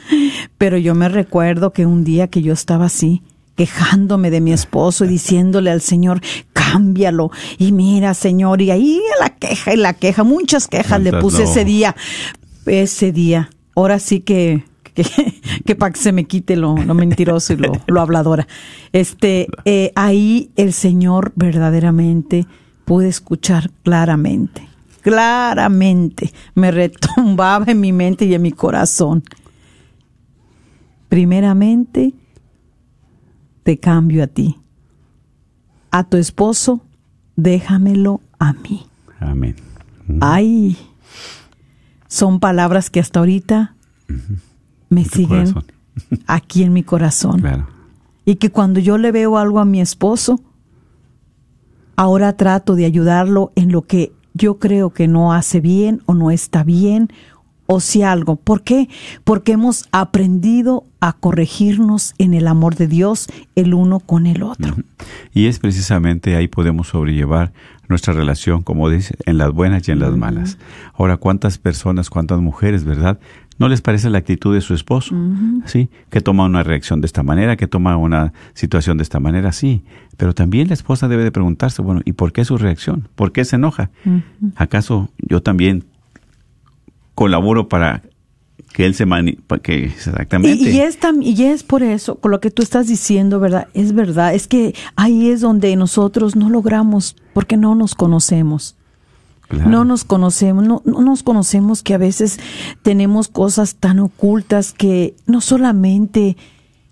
[0.58, 3.22] Pero yo me recuerdo que un día que yo estaba así,
[3.58, 6.22] quejándome de mi esposo y diciéndole al Señor,
[6.54, 7.32] cámbialo.
[7.58, 11.44] Y mira, Señor, y ahí la queja y la queja, muchas quejas le ¿Cuántas puse
[11.44, 11.50] no?
[11.50, 11.96] ese día.
[12.66, 13.50] Ese día.
[13.76, 15.04] Ahora sí que, que,
[15.66, 18.48] que para que se me quite lo, lo mentiroso y lo, lo habladora.
[18.92, 22.46] Este, eh, ahí el Señor verdaderamente
[22.86, 29.24] pude escuchar claramente claramente me retumbaba en mi mente y en mi corazón.
[31.10, 32.14] Primeramente,
[33.62, 34.58] te cambio a ti.
[35.92, 36.82] A tu esposo,
[37.36, 38.88] déjamelo a mí.
[39.20, 39.56] Amén.
[40.22, 40.78] Ay,
[42.08, 43.76] son palabras que hasta ahorita
[44.94, 45.66] me siguen corazón.
[46.28, 47.42] aquí en mi corazón.
[47.42, 47.68] Claro.
[48.26, 50.40] Y que cuando yo le veo algo a mi esposo,
[51.96, 56.32] ahora trato de ayudarlo en lo que yo creo que no hace bien o no
[56.32, 57.10] está bien
[57.66, 58.36] o si algo.
[58.36, 58.90] ¿Por qué?
[59.24, 64.76] Porque hemos aprendido a corregirnos en el amor de Dios el uno con el otro.
[65.34, 67.54] Y es precisamente ahí podemos sobrellevar
[67.90, 70.58] nuestra relación, como dice, en las buenas y en las malas.
[70.94, 73.20] Ahora, ¿cuántas personas, cuántas mujeres, verdad?
[73.60, 75.16] ¿No les parece la actitud de su esposo?
[75.66, 79.52] Sí, que toma una reacción de esta manera, que toma una situación de esta manera,
[79.52, 79.84] sí.
[80.18, 83.08] Pero también la esposa debe de preguntarse, bueno, ¿y por qué su reacción?
[83.16, 83.92] ¿Por qué se enoja?
[84.56, 85.84] ¿Acaso yo también
[87.16, 88.02] colaboro para
[88.74, 92.32] que él se mani que exactamente Y, y es tam- y es por eso, con
[92.32, 93.68] lo que tú estás diciendo, ¿verdad?
[93.76, 98.76] Es verdad, es que ahí es donde nosotros no logramos, porque no nos conocemos.
[99.48, 99.70] Claro.
[99.70, 102.40] No nos conocemos, no, no nos conocemos que a veces
[102.82, 106.38] tenemos cosas tan ocultas que no solamente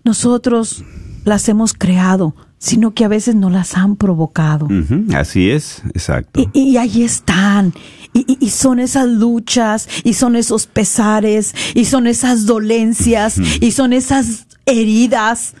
[0.04, 0.84] nosotros
[1.24, 4.68] las hemos creado, sino que a veces nos las han provocado.
[5.14, 6.40] Así es, exacto.
[6.52, 7.72] Y, y ahí están.
[8.12, 13.72] Y, y- y son esas luchas, y son esos pesares, y son esas dolencias, y
[13.72, 15.54] son esas heridas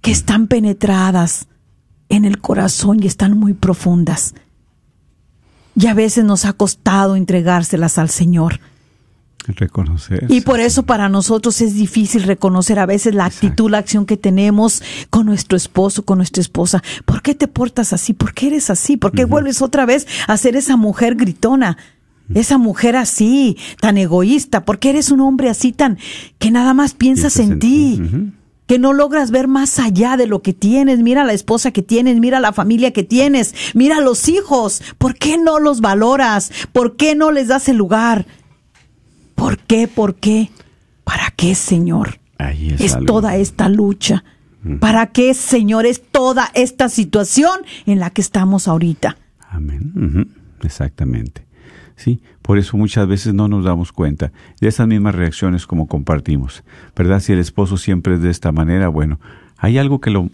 [0.00, 1.46] que están penetradas
[2.08, 4.34] en el corazón y están muy profundas.
[5.78, 8.60] Y a veces nos ha costado entregárselas al Señor.
[9.46, 10.26] Reconocer.
[10.28, 14.16] Y por eso para nosotros es difícil reconocer a veces la actitud, la acción que
[14.16, 16.82] tenemos con nuestro esposo, con nuestra esposa.
[17.04, 18.12] ¿Por qué te portas así?
[18.12, 18.96] ¿Por qué eres así?
[18.96, 21.78] ¿Por qué vuelves otra vez a ser esa mujer gritona?
[22.34, 24.64] Esa mujer así, tan egoísta.
[24.64, 25.96] ¿Por qué eres un hombre así tan
[26.38, 28.32] que nada más piensas Piensas en, en ti?
[28.68, 31.00] Que no logras ver más allá de lo que tienes.
[31.00, 34.82] Mira la esposa que tienes, mira la familia que tienes, mira los hijos.
[34.98, 36.52] ¿Por qué no los valoras?
[36.72, 38.26] ¿Por qué no les das el lugar?
[39.34, 39.88] ¿Por qué?
[39.88, 40.50] ¿Por qué?
[41.02, 42.20] ¿Para qué, Señor?
[42.38, 44.22] Ahí es toda esta lucha.
[44.80, 45.86] ¿Para qué, Señor?
[45.86, 49.16] Es toda esta situación en la que estamos ahorita.
[49.50, 50.28] Amén.
[50.62, 51.47] Exactamente.
[51.98, 54.30] Sí, por eso muchas veces no nos damos cuenta
[54.60, 56.62] de esas mismas reacciones como compartimos.
[56.94, 57.18] ¿Verdad?
[57.18, 59.18] Si el esposo siempre es de esta manera, bueno,
[59.56, 60.30] hay algo que lo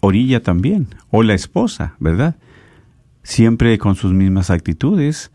[0.00, 0.86] orilla también.
[1.10, 2.36] O la esposa, ¿verdad?
[3.22, 5.30] Siempre con sus mismas actitudes,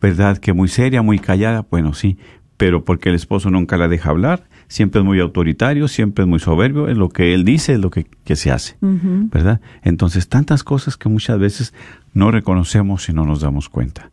[0.00, 0.36] ¿verdad?
[0.38, 2.18] Que muy seria, muy callada, bueno, sí,
[2.56, 6.40] pero porque el esposo nunca la deja hablar, siempre es muy autoritario, siempre es muy
[6.40, 9.60] soberbio, es lo que él dice, es lo que, que se hace, ¿verdad?
[9.82, 11.72] Entonces, tantas cosas que muchas veces
[12.14, 14.10] no reconocemos y no nos damos cuenta.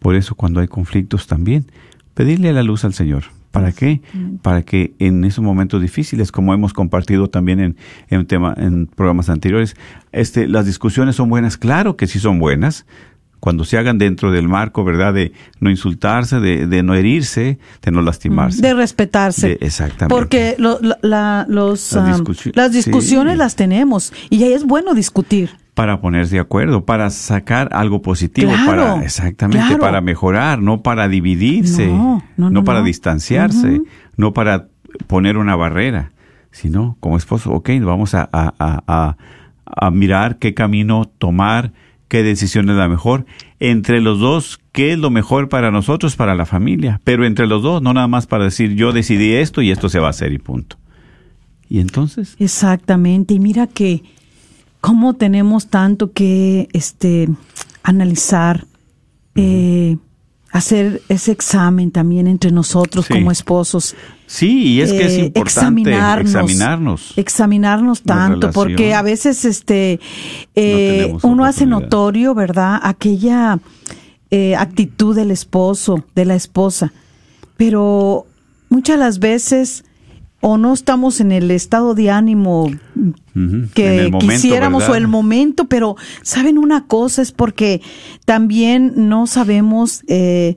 [0.00, 1.66] Por eso, cuando hay conflictos también,
[2.14, 3.24] pedirle la luz al Señor.
[3.52, 4.00] ¿Para qué?
[4.42, 7.76] Para que en esos momentos difíciles, como hemos compartido también en,
[8.08, 9.74] en, tema, en programas anteriores,
[10.12, 12.86] este, las discusiones son buenas, claro que sí son buenas,
[13.40, 15.14] cuando se hagan dentro del marco, ¿verdad?
[15.14, 18.62] De no insultarse, de, de no herirse, de no lastimarse.
[18.62, 19.48] De respetarse.
[19.48, 20.14] De- exactamente.
[20.14, 21.92] Porque lo- la- la- los,
[22.54, 23.38] Las discusiones sí.
[23.38, 25.50] las tenemos y ahí es bueno discutir.
[25.80, 29.80] Para ponerse de acuerdo, para sacar algo positivo, Claro, para exactamente claro.
[29.80, 33.80] para mejorar, no para dividirse, No, no, no, para distanciarse,
[34.16, 34.66] no para
[35.06, 36.12] poner una barrera,
[36.50, 39.16] sino como esposo, ok, vamos a, a, a, a-
[39.64, 41.72] a mirar qué camino tomar,
[42.08, 43.24] qué decisión es la mejor,
[43.58, 47.62] entre los dos, qué es lo mejor para nosotros, para la familia, pero entre los
[47.62, 50.32] dos, no nada más para decir yo decidí esto y esto se va a hacer
[50.32, 50.76] y punto.
[51.70, 52.34] ¿Y entonces?
[52.38, 53.32] Exactamente.
[53.32, 54.02] Y mira que
[54.80, 57.28] cómo tenemos tanto que este
[57.82, 58.66] analizar,
[59.34, 59.96] eh,
[60.52, 63.14] hacer ese examen también entre nosotros Sí.
[63.14, 63.94] como esposos.
[64.26, 65.40] Sí, y es que es eh, importante
[66.20, 67.12] examinarnos.
[67.16, 70.00] examinarnos La tanto, porque a veces este
[70.54, 72.78] eh, uno hace notorio, ¿verdad?
[72.82, 73.58] Aquella
[74.30, 76.92] eh, actitud del esposo, de la esposa,
[77.56, 78.26] pero
[78.68, 79.84] muchas las veces
[80.40, 82.70] o no estamos en el estado de ánimo
[83.74, 84.94] que momento, quisiéramos ¿verdad?
[84.94, 87.82] o el momento, pero saben una cosa es porque
[88.24, 90.56] también no sabemos, eh,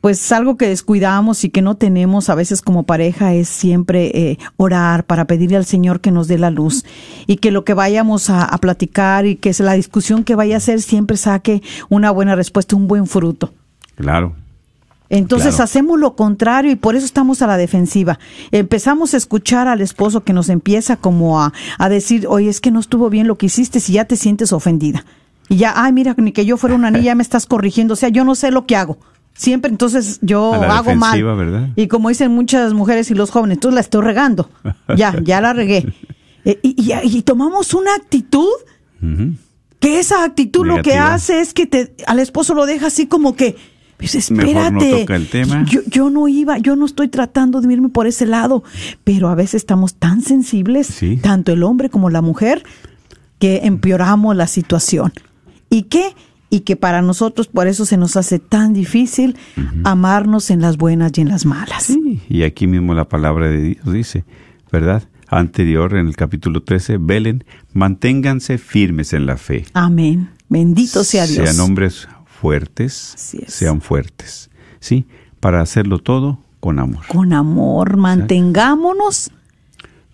[0.00, 4.38] pues algo que descuidamos y que no tenemos a veces como pareja es siempre eh,
[4.58, 6.84] orar para pedirle al Señor que nos dé la luz
[7.26, 10.58] y que lo que vayamos a, a platicar y que es la discusión que vaya
[10.58, 13.54] a ser siempre saque una buena respuesta, un buen fruto.
[13.96, 14.34] Claro.
[15.10, 15.64] Entonces Claro.
[15.64, 18.18] hacemos lo contrario y por eso estamos a la defensiva.
[18.52, 22.70] Empezamos a escuchar al esposo que nos empieza como a, a decir, oye, es que
[22.70, 25.04] no estuvo bien lo que hiciste si ya te sientes ofendida.
[25.48, 27.92] Y ya, ay, mira, ni que yo fuera una niña, ya me estás corrigiendo.
[27.94, 28.96] O sea, yo no sé lo que hago.
[29.34, 31.12] Siempre entonces yo hago mal.
[31.76, 34.48] Y como dicen muchas mujeres y los jóvenes, entonces la estoy regando.
[34.96, 35.92] Ya, ya la regué.
[36.46, 38.48] Eh, y, y- y tomamos una actitud
[39.80, 43.36] que esa actitud lo que hace es que te, al esposo lo deja así como
[43.36, 43.56] que,
[43.96, 45.64] pues Mejor no espérate, toca el tema.
[45.68, 48.64] Yo, yo no iba, yo no estoy tratando de irme por ese lado,
[49.04, 51.16] pero a veces estamos tan sensibles, Sí.
[51.16, 52.64] tanto el hombre como la mujer,
[53.38, 55.12] que empeoramos la situación.
[55.70, 56.14] ¿Y qué?
[56.50, 59.36] Y que para nosotros por eso se nos hace tan difícil
[59.82, 61.84] amarnos en las buenas y en las malas.
[61.84, 64.24] Sí, y aquí mismo la palabra de Dios dice,
[64.70, 65.02] ¿verdad?
[65.28, 69.64] Anterior en el capítulo 13, velen, manténganse firmes en la fe.
[69.72, 70.30] Amén.
[70.48, 71.48] Bendito sea Dios.
[71.48, 72.06] Sean hombres
[72.44, 73.14] fuertes,
[73.48, 74.50] sean fuertes.
[74.78, 75.06] Sí,
[75.40, 77.06] para hacerlo todo con amor.
[77.06, 79.30] Con amor, mantengámonos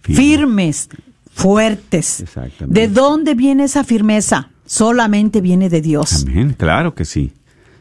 [0.01, 0.23] Firme.
[0.23, 0.89] firmes,
[1.33, 2.21] fuertes.
[2.21, 2.81] Exactamente.
[2.81, 4.51] ¿De dónde viene esa firmeza?
[4.65, 6.25] Solamente viene de Dios.
[6.25, 7.33] Amén, claro que sí.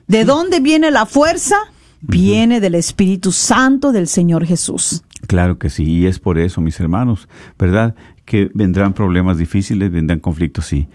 [0.08, 1.56] ¿De dónde viene la fuerza?
[2.02, 5.04] Viene del Espíritu Santo del Señor Jesús.
[5.28, 7.30] Claro que sí, y es por eso, mis hermanos,
[7.60, 7.93] ¿verdad?
[8.26, 10.88] Que vendrán problemas difíciles, vendrán conflictos, sí.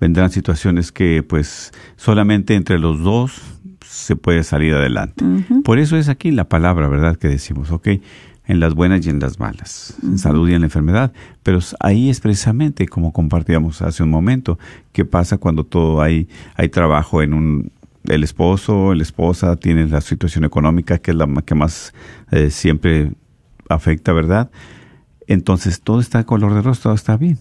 [0.00, 3.42] Vendrán situaciones que, pues, solamente entre los dos
[3.86, 5.24] se puede salir adelante.
[5.64, 7.16] Por eso es aquí la palabra, ¿verdad?
[7.16, 7.88] Que decimos, ok,
[8.46, 11.12] en las buenas y en las malas, en salud y en la enfermedad.
[11.42, 14.58] Pero ahí es precisamente como compartíamos hace un momento,
[14.92, 17.72] qué pasa cuando todo hay, hay trabajo en un,
[18.04, 21.94] el esposo, la esposa tiene la situación económica que es la que más
[22.30, 23.12] eh, siempre
[23.68, 24.50] afecta, ¿verdad?
[25.26, 27.38] Entonces todo está color de rosa, todo está bien.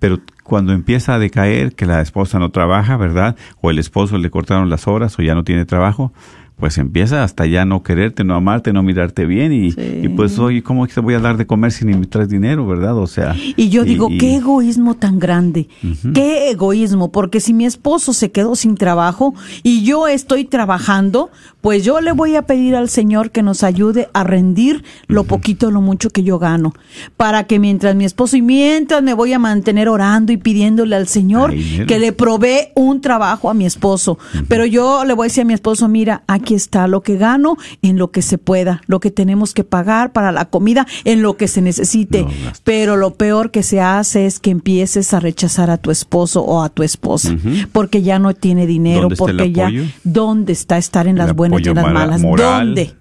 [0.00, 3.36] Pero cuando empieza a decaer, que la esposa no trabaja, ¿verdad?
[3.60, 6.12] O el esposo le cortaron las horas o ya no tiene trabajo,
[6.56, 10.00] pues empieza hasta ya no quererte, no amarte, no mirarte bien y, Sí.
[10.02, 12.66] y pues oye, ¿cómo te voy a dar de comer si ni me traes dinero,
[12.66, 12.98] verdad?
[12.98, 13.34] O sea...
[13.56, 15.68] Y yo digo, y- qué egoísmo tan grande,
[16.12, 21.30] qué egoísmo, porque si mi esposo se quedó sin trabajo y yo estoy trabajando,
[21.60, 25.68] pues yo le voy a pedir al Señor que nos ayude a rendir lo poquito
[25.68, 26.74] o lo mucho que yo gano,
[27.16, 31.08] para que mientras mi esposo y mientras me voy a mantener orando y pidiéndole al
[31.08, 35.28] Señor Ay, que le provee un trabajo a mi esposo, pero yo le voy a
[35.28, 38.82] decir a mi esposo, mira, aquí está lo que gano en lo que se pueda,
[38.86, 42.22] lo que tenemos que pagar para la comida, en lo que se necesite.
[42.22, 42.30] No.
[42.64, 46.62] Pero lo peor que se hace es que empieces a rechazar a tu esposo o
[46.62, 47.36] a tu esposa,
[47.72, 49.70] porque ya no tiene dinero, ¿Dónde está el porque ya
[50.04, 52.94] dónde está estar en las buenas apoyo malas, moral, ¿dónde?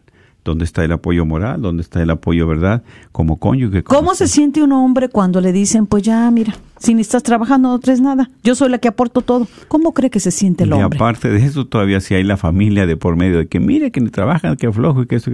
[0.44, 1.62] ¿Dónde está el apoyo moral?
[1.62, 2.82] ¿Dónde está el apoyo, verdad?
[3.12, 3.84] Como cónyuge.
[3.84, 7.24] como ¿Cómo se siente un hombre cuando le dicen, pues ya, mira, si ni estás
[7.24, 9.48] trabajando no traes nada, yo soy la que aporto todo?
[9.68, 10.98] ¿Cómo cree que se siente el Y hombre?
[10.98, 14.00] aparte de eso, todavía si hay la familia de por medio de que mire que
[14.02, 15.30] ni trabajan, que flojo y que eso.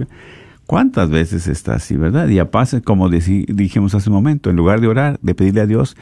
[0.66, 2.28] ¿Cuántas veces está así, verdad?
[2.28, 5.66] Y aparte, como deci- dijimos hace un momento, en lugar de orar, de pedirle a
[5.66, 5.96] Dios,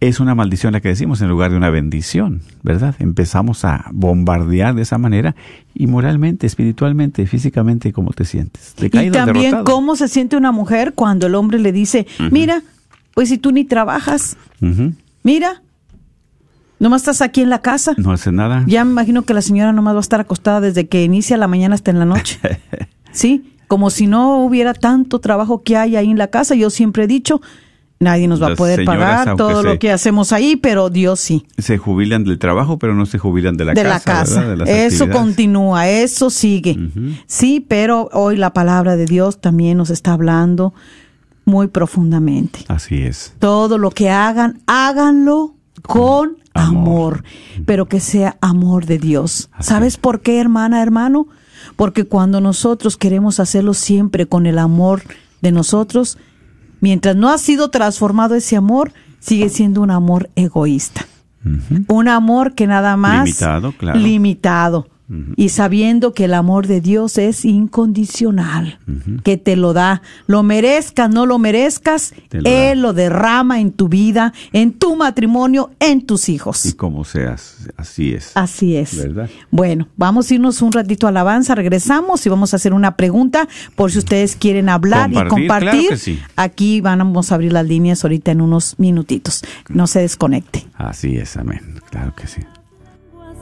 [0.00, 2.94] es una maldición la que decimos en lugar de una bendición, ¿verdad?
[3.00, 5.34] Empezamos a bombardear de esa manera
[5.74, 8.74] y moralmente, espiritualmente, físicamente, ¿cómo te sientes?
[8.78, 9.64] Y Decaído, también derrotado.
[9.64, 12.62] cómo se siente una mujer cuando el hombre le dice, mira,
[13.14, 14.36] pues si tú ni trabajas,
[15.24, 15.62] mira,
[16.78, 17.94] nomás estás aquí en la casa.
[17.96, 18.62] No hace nada.
[18.68, 21.48] Ya me imagino que la señora nomás va a estar acostada desde que inicia la
[21.48, 22.38] mañana hasta en la noche.
[23.10, 26.54] Sí, como si no hubiera tanto trabajo que hay ahí en la casa.
[26.54, 27.40] Yo siempre he dicho,
[28.00, 31.18] nadie nos va a poder señoras, pagar todo se- lo que hacemos ahí, pero Dios
[31.20, 31.46] sí.
[31.58, 34.44] Se jubilan del trabajo, pero no se jubilan de la de casa.
[34.54, 34.70] la casa.
[34.86, 36.76] eso continúa, eso sigue.
[37.26, 40.74] Sí, pero hoy la palabra de Dios también nos está hablando
[41.44, 42.60] muy profundamente.
[42.68, 43.34] Así es.
[43.38, 47.24] Todo lo que hagan, háganlo con amor, amor.
[47.66, 49.48] pero que sea amor de Dios.
[49.52, 49.96] Así ¿Sabes es.
[49.98, 51.26] por qué, hermana, hermano?
[51.76, 55.02] Porque cuando nosotros queremos hacerlo siempre con el amor
[55.40, 56.18] de nosotros,
[56.80, 61.06] mientras no ha sido transformado ese amor, sigue siendo un amor egoísta.
[61.86, 63.98] Un amor que nada más Limitado, claro.
[63.98, 64.88] limitado.
[65.36, 68.78] Y sabiendo que el amor de Dios es incondicional,
[69.24, 72.82] que te lo da, lo merezcas, no lo merezcas, lo Él da.
[72.82, 76.66] lo derrama en tu vida, en tu matrimonio, en tus hijos.
[76.66, 78.32] Y como seas, así es.
[78.34, 78.96] Así es.
[78.98, 79.30] ¿Verdad?
[79.50, 83.48] Bueno, vamos a irnos un ratito a alabanza, regresamos y vamos a hacer una pregunta
[83.76, 86.18] por si ustedes quieren hablar y Compartir, claro sí.
[86.36, 89.42] Aquí vamos a abrir las líneas ahorita en unos minutitos.
[89.68, 90.66] No se desconecte.
[90.74, 91.80] Así es, amén.
[91.90, 92.42] Claro que sí.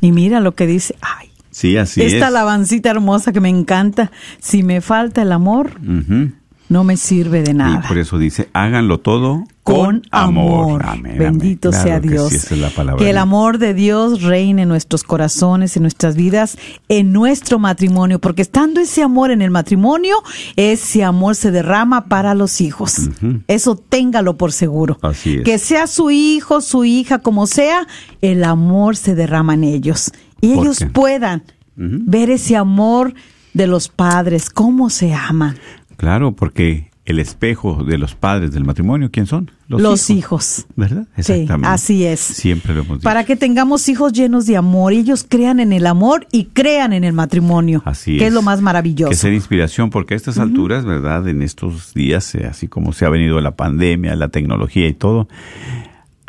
[0.00, 2.22] Y mira lo que dice, ay, Sí, así esta es.
[2.22, 4.12] alabancita hermosa que me encanta.
[4.38, 6.32] Si me falta el amor, Ujú.
[6.68, 7.82] No me sirve de nada.
[7.84, 10.84] Y por eso dice, háganlo todo con amor.
[10.86, 11.80] Amén, Bendito amén.
[11.82, 12.28] sea Claro que Dios.
[12.30, 15.82] sí, esa es la palabra que el amor de Dios reine en nuestros corazones, en
[15.82, 16.56] nuestras vidas,
[16.88, 20.16] en nuestro matrimonio, porque estando ese amor en el matrimonio,
[20.56, 23.10] ese amor se derrama para los hijos.
[23.46, 24.98] Eso téngalo por seguro.
[25.02, 25.44] Así es.
[25.44, 27.86] Que sea su hijo, su hija, como sea,
[28.22, 30.12] el amor se derrama en ellos.
[30.40, 30.86] Y ¿Por ellos qué?
[30.86, 31.42] puedan
[31.76, 33.14] ver ese amor
[33.54, 35.56] de los padres, cómo se aman.
[35.98, 39.50] Claro, porque el espejo de los padres del matrimonio, ¿quién son?
[39.66, 40.66] Los hijos.
[40.76, 41.06] ¿Verdad?
[41.16, 41.68] Sí, Exactamente.
[41.68, 42.20] así es.
[42.20, 43.04] Siempre lo hemos dicho.
[43.04, 47.04] Para que tengamos hijos llenos de amor, ellos crean en el amor y crean en
[47.04, 48.28] el matrimonio, Así que es.
[48.28, 49.10] es lo más maravilloso.
[49.10, 51.26] Que sea inspiración, porque a estas alturas, ¿verdad?
[51.28, 55.28] En estos días, eh, así como se ha venido la pandemia, la tecnología y todo,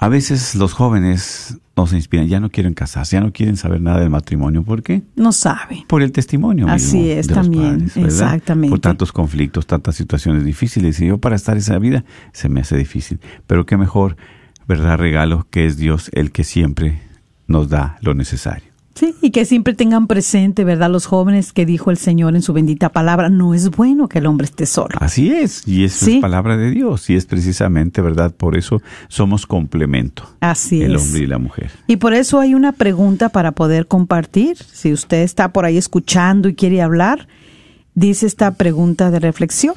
[0.02, 3.82] a veces los jóvenes no se inspiran, ya no quieren casarse, ya no quieren saber
[3.82, 4.64] nada del matrimonio.
[4.64, 5.04] ¿Por qué?
[5.18, 5.84] No sabe.
[5.90, 8.10] Por el testimonio Así es, de los también, padres, ¿verdad?
[8.10, 8.70] exactamente.
[8.70, 11.02] Por tantos conflictos, tantas situaciones difíciles.
[11.02, 13.20] Y yo para estar esa vida se me hace difícil.
[13.46, 14.16] Pero qué mejor,
[14.70, 14.98] ¿verdad?
[14.98, 17.02] Regalo que es Dios el que siempre
[17.48, 18.69] nos da lo necesario.
[19.00, 20.90] Sí, y que siempre tengan presente, ¿verdad?
[20.90, 24.26] Los jóvenes que dijo el Señor en su bendita palabra, no es bueno que el
[24.26, 24.98] hombre esté solo.
[25.00, 26.16] Así es, y eso Sí.
[26.16, 28.34] es palabra de Dios, y es precisamente, ¿verdad?
[28.36, 31.02] Por eso somos complemento, Así el es.
[31.02, 31.72] hombre y la mujer.
[31.88, 34.58] Y por eso hay una pregunta para poder compartir.
[34.58, 37.28] Si usted está por ahí escuchando y quiere hablar,
[37.96, 39.76] dice esta pregunta de reflexión.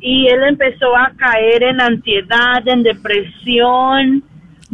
[0.00, 4.24] Y él empezó a caer en ansiedad, en depresión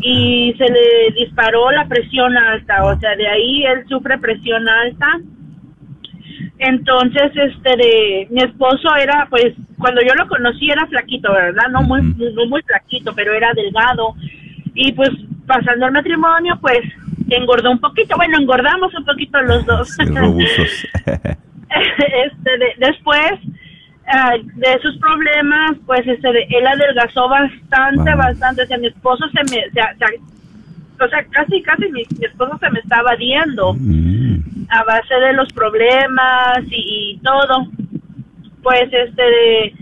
[0.01, 2.85] y se le disparó la presión alta.
[2.85, 5.20] O sea, de ahí él sufre presión alta.
[6.59, 11.69] Entonces, este, de, mi esposo era, pues, cuando yo lo conocí era flaquito, ¿verdad?
[11.71, 14.15] No muy, muy, no muy flaquito, pero era delgado.
[14.75, 15.11] Y pues,
[15.47, 16.81] pasando el matrimonio, pues,
[17.31, 18.17] engordó un poquito.
[18.17, 19.89] Bueno, engordamos un poquito los dos.
[19.89, 20.87] Sí, robusos.
[21.69, 23.33] este, de- después
[24.07, 28.19] ah, de sus problemas, pues este, de- él adelgazó bastante, Wow.
[28.19, 28.63] bastante.
[28.63, 30.21] O sea, mi esposo se me, se- se-
[31.01, 35.33] o sea, casi, casi mi, mi esposo se me estaba diendo Mm, a base de
[35.33, 37.67] los problemas y, y todo.
[38.63, 39.75] Pues este,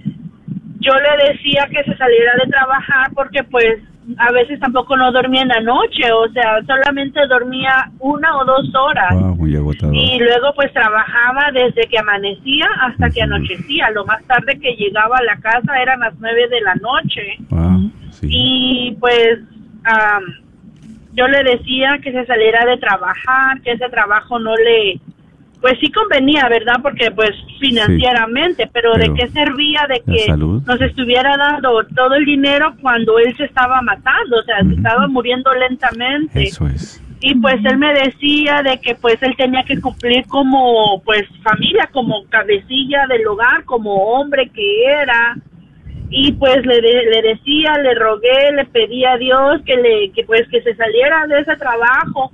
[0.81, 3.81] yo le decía que se saliera de trabajar porque pues
[4.19, 8.73] a veces tampoco no dormía en la noche, o sea, solamente dormía una o dos
[8.75, 9.13] horas.
[9.13, 9.51] wow, muy.
[9.99, 13.91] Y luego pues trabajaba desde que amanecía hasta que anochecía.
[13.91, 17.37] Lo más tarde que llegaba a la casa eran las nueve de la noche.
[17.51, 18.29] Wow, sí.
[18.31, 19.41] Y pues
[19.85, 20.23] am,
[21.17, 25.01] yo le decía que se saliera de trabajar, que ese trabajo no le...
[25.61, 26.77] Pues sí convenía, ¿verdad?
[26.83, 30.63] Porque pues financieramente, pero, Pero ¿de qué servía de que salud.
[30.67, 34.39] nos estuviera dando todo el dinero cuando él se estaba matando?
[34.39, 37.03] O sea, se estaba muriendo lentamente Eso es.
[37.21, 41.89] y pues él me decía de que pues él tenía que cumplir como pues familia,
[41.93, 45.37] como cabecilla del hogar, como hombre que era
[46.11, 50.25] y pues le, de- le decía, le rogué, le pedí a Dios que le que
[50.25, 52.31] pues que se saliera de ese trabajo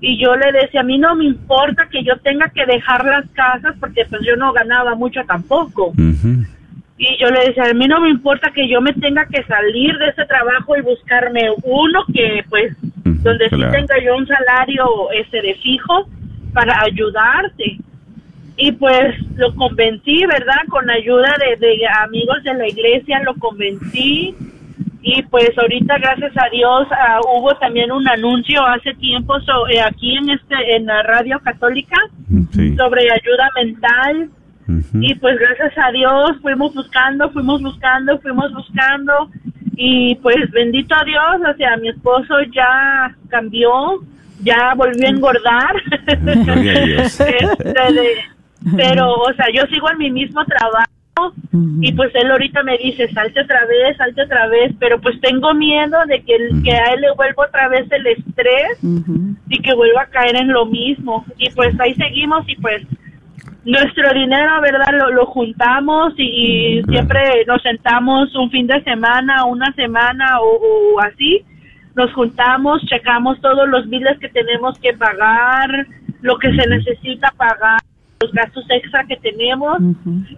[0.00, 3.28] y yo le decía, a mí no me importa que yo tenga que dejar las
[3.30, 5.92] casas porque pues yo no ganaba mucho tampoco.
[7.00, 9.96] Y yo le decía, a mí no me importa que yo me tenga que salir
[9.98, 12.76] de ese trabajo y buscarme uno que, pues,
[13.22, 13.72] donde claro.
[13.72, 16.08] sí tenga yo un salario ese de fijo
[16.52, 17.78] para ayudarte.
[18.60, 20.62] Y pues lo convencí, ¿verdad?
[20.68, 24.34] Con ayuda de, de amigos de la iglesia lo convencí.
[25.00, 29.80] Y pues ahorita, gracias a Dios, ah, hubo también un anuncio hace tiempo so- eh,
[29.80, 31.96] aquí en este en la radio católica
[32.52, 32.76] Sí.
[32.76, 34.28] sobre ayuda mental
[35.00, 39.30] y pues gracias a Dios fuimos buscando, fuimos buscando, fuimos buscando
[39.76, 43.70] y pues bendito a Dios, o sea, mi esposo ya cambió,
[44.42, 45.74] ya volvió a engordar.
[46.20, 47.20] Gloria a Dios.
[47.20, 48.37] Este, de-
[48.76, 50.86] pero, o sea, yo sigo en mi mismo trabajo
[51.80, 55.52] y pues él ahorita me dice, salte otra vez, salte otra vez, pero pues tengo
[55.52, 58.78] miedo de que, que a él le vuelva otra vez el estrés
[59.48, 61.24] y que vuelva a caer en lo mismo.
[61.36, 62.82] Y pues ahí seguimos y pues
[63.64, 64.92] nuestro dinero, ¿verdad?
[64.92, 66.22] Lo, lo juntamos y,
[66.78, 66.92] y Claro.
[66.92, 71.42] siempre nos sentamos un fin de semana, una semana o, o así.
[71.96, 75.68] Nos juntamos, checamos todos los biles que tenemos que pagar,
[76.20, 77.80] lo que se necesita pagar,
[78.20, 79.78] los gastos extra que tenemos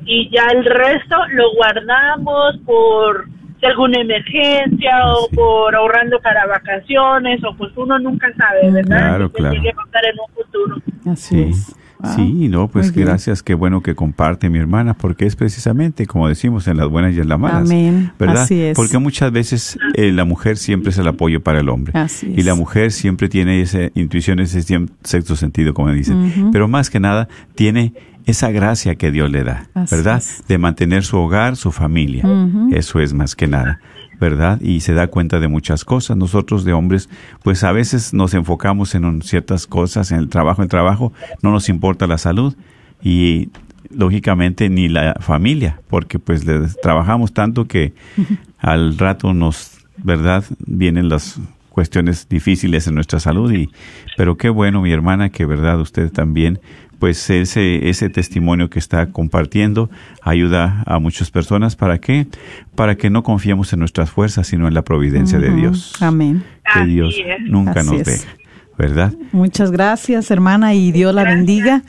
[0.04, 3.26] y ya el resto lo guardamos por
[3.58, 8.98] si alguna emergencia o por ahorrando para vacaciones o pues uno nunca sabe, ¿verdad?
[9.08, 9.56] Claro, Que claro.
[9.56, 10.76] a pasar en un futuro.
[11.10, 11.76] Así Sí, es.
[12.03, 12.14] Wow.
[12.14, 16.66] sí, no, pues gracias, qué bueno que comparte mi hermana, porque es precisamente, como decimos,
[16.68, 17.62] en las buenas y en las malas.
[17.70, 18.42] Amén, ¿Verdad?
[18.42, 18.76] así es.
[18.76, 21.92] Porque muchas veces eh, la mujer siempre es el apoyo para el hombre.
[21.98, 22.59] Así Y la es.
[22.59, 24.62] mujer siempre tiene esa intuición, ese
[25.03, 26.51] sexto sentido, como dicen.
[26.53, 27.92] Pero más que nada, tiene
[28.26, 30.18] esa gracia que Dios le da, Así ¿verdad?
[30.18, 30.44] es.
[30.46, 32.24] De mantener su hogar, su familia.
[32.70, 33.80] Eso es más que nada.
[34.20, 34.60] ¿Verdad?
[34.60, 36.16] Y se da cuenta de muchas cosas.
[36.16, 37.08] Nosotros de hombres,
[37.42, 41.12] pues a veces nos enfocamos en un- ciertas cosas, en el trabajo, en trabajo,
[41.42, 42.54] no nos importa la salud
[43.02, 43.48] y
[43.90, 47.92] lógicamente ni la familia, porque pues le trabajamos tanto que
[48.58, 50.44] al rato nos, ¿verdad?
[50.66, 51.40] Vienen las
[51.70, 53.70] cuestiones difíciles en nuestra salud y
[54.16, 56.60] pero qué bueno mi hermana que verdad usted también
[57.01, 59.90] pues ese ese testimonio que está compartiendo
[60.22, 62.28] ayuda a muchas personas para qué
[62.76, 65.51] para que no confiemos en nuestras fuerzas sino en la providencia de.
[65.51, 66.44] Dios Amén.
[66.62, 67.40] que Así Dios es.
[67.51, 68.28] nunca Así nos deja
[68.78, 71.82] verdad Muchas gracias, hermana, y Dios la bendiga.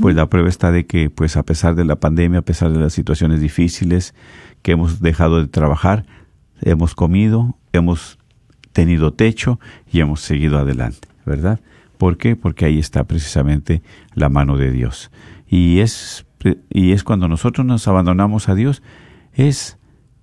[0.00, 2.78] Pues la prueba está de que, pues a pesar de la pandemia, a pesar de
[2.78, 4.14] las situaciones difíciles,
[4.62, 6.06] que hemos dejado de trabajar,
[6.60, 8.18] hemos comido, hemos
[8.72, 9.58] tenido techo
[9.90, 11.60] y hemos seguido adelante, ¿verdad?
[11.98, 12.36] ¿Por qué?
[12.36, 13.82] Porque ahí está precisamente
[14.14, 15.10] la mano de Dios.
[15.48, 16.26] Y es,
[16.70, 18.82] y es cuando nosotros nos abandonamos a Dios,
[19.34, 19.78] es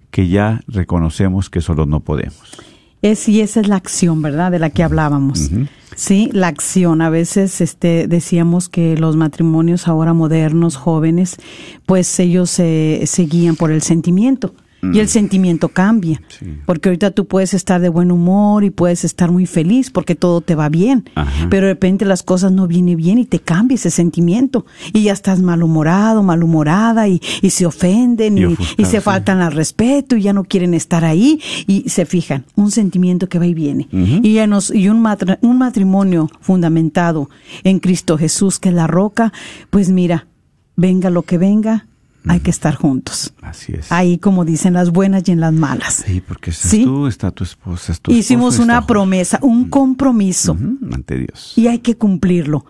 [0.09, 2.57] que ya reconocemos que solo no podemos.
[3.01, 4.51] Es y esa es la acción, ¿verdad?
[4.51, 5.49] De la que hablábamos.
[5.95, 7.01] Sí, la acción.
[7.01, 11.37] A veces este, decíamos que los matrimonios ahora modernos, jóvenes,
[11.85, 14.53] pues ellos se se guían por el sentimiento.
[14.81, 16.21] Y el sentimiento cambia.
[16.27, 16.45] Sí.
[16.65, 20.41] Porque ahorita tú puedes estar de buen humor y puedes estar muy feliz porque todo
[20.41, 21.09] te va bien.
[21.15, 21.47] Ajá.
[21.49, 24.65] Pero de repente las cosas no vienen bien y te cambia ese sentimiento.
[24.93, 28.99] Y ya estás malhumorado, malhumorada y, y se ofenden Y y, se sí.
[29.01, 31.41] faltan al respeto y ya no quieren estar ahí.
[31.67, 33.87] Y se fijan, un sentimiento que va y viene.
[33.91, 35.05] y, ya nos- y un,
[35.41, 37.29] un matrimonio fundamentado
[37.63, 39.33] en Cristo Jesús, que es la roca,
[39.69, 40.27] pues mira,
[40.75, 41.87] venga lo que venga,
[42.27, 43.33] hay que estar juntos.
[43.41, 43.91] Así es.
[43.91, 46.03] Ahí, como dicen, las buenas y en las malas.
[46.05, 46.83] Sí, porque estás Sí.
[46.83, 50.57] tú, está tu esposa, es tu Hicimos esposo, una promesa, un compromiso
[50.91, 51.53] ante Dios.
[51.55, 52.65] y hay que cumplirlo.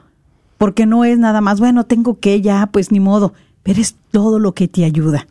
[0.58, 3.34] Porque no es nada más, bueno, tengo que ya, pues ni modo,
[3.64, 5.28] pero es todo lo que te ayuda.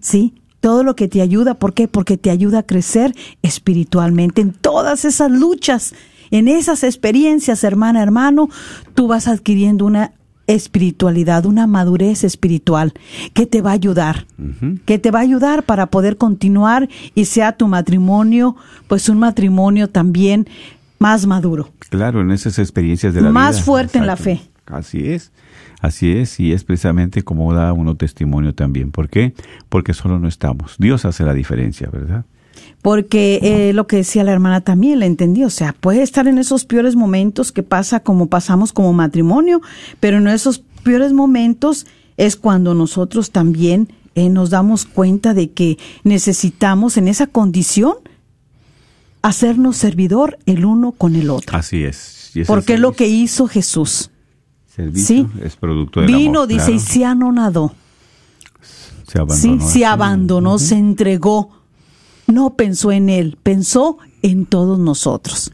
[0.00, 0.34] ¿Sí?
[0.60, 1.86] Todo lo que te ayuda, ¿por qué?
[1.88, 5.94] Porque te ayuda a crecer espiritualmente en todas esas luchas,
[6.30, 8.48] en esas experiencias, hermana, hermano,
[8.94, 10.12] tú vas adquiriendo una
[10.48, 12.92] espiritualidad, una madurez espiritual
[13.34, 14.26] que te va a ayudar,
[14.86, 18.56] que te va a ayudar para poder continuar y sea tu matrimonio,
[18.88, 20.48] pues un matrimonio también
[20.98, 21.70] más maduro.
[21.90, 23.64] Claro, en esas experiencias de la Más vida.
[23.64, 24.40] fuerte en la fe.
[24.66, 25.32] Así es,
[25.80, 28.90] así es, y es precisamente como da uno testimonio también.
[28.90, 29.34] ¿Por qué?
[29.68, 30.76] Porque solo no estamos.
[30.78, 32.24] Dios hace la diferencia, ¿verdad?
[32.88, 35.44] Porque eh, lo que decía la hermana también, la entendí.
[35.44, 39.60] O sea, puede estar en esos peores momentos que pasa como pasamos como matrimonio,
[40.00, 41.86] pero en esos peores momentos
[42.16, 47.92] es cuando nosotros también eh, nos damos cuenta de que necesitamos en esa condición
[49.20, 51.58] hacernos servidor el uno con el otro.
[51.58, 52.30] Así es.
[52.32, 54.08] Y Porque es lo que hizo Jesús.
[54.66, 55.40] servicio sí.
[55.44, 56.74] es producto del Vino, amor, dice, claro.
[56.76, 57.74] y se anonadó.
[59.06, 59.60] se abandonó.
[59.60, 61.57] Sí, se abandonó, se entregó.
[62.28, 65.52] No pensó en él, pensó en todos nosotros.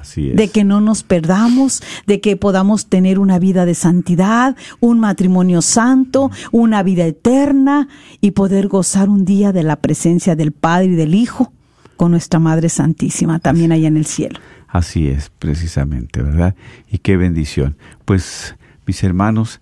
[0.00, 0.36] Así es.
[0.36, 5.62] De que no nos perdamos, de que podamos tener una vida de santidad, un matrimonio
[5.62, 7.88] santo, una vida eterna
[8.20, 11.52] y poder gozar un día de la presencia del Padre y del Hijo
[11.96, 14.40] con nuestra Madre Santísima también allá en el cielo.
[14.68, 16.56] Así es, precisamente, ¿verdad?
[16.90, 17.76] Y qué bendición.
[18.04, 18.56] Pues,
[18.86, 19.60] mis hermanos,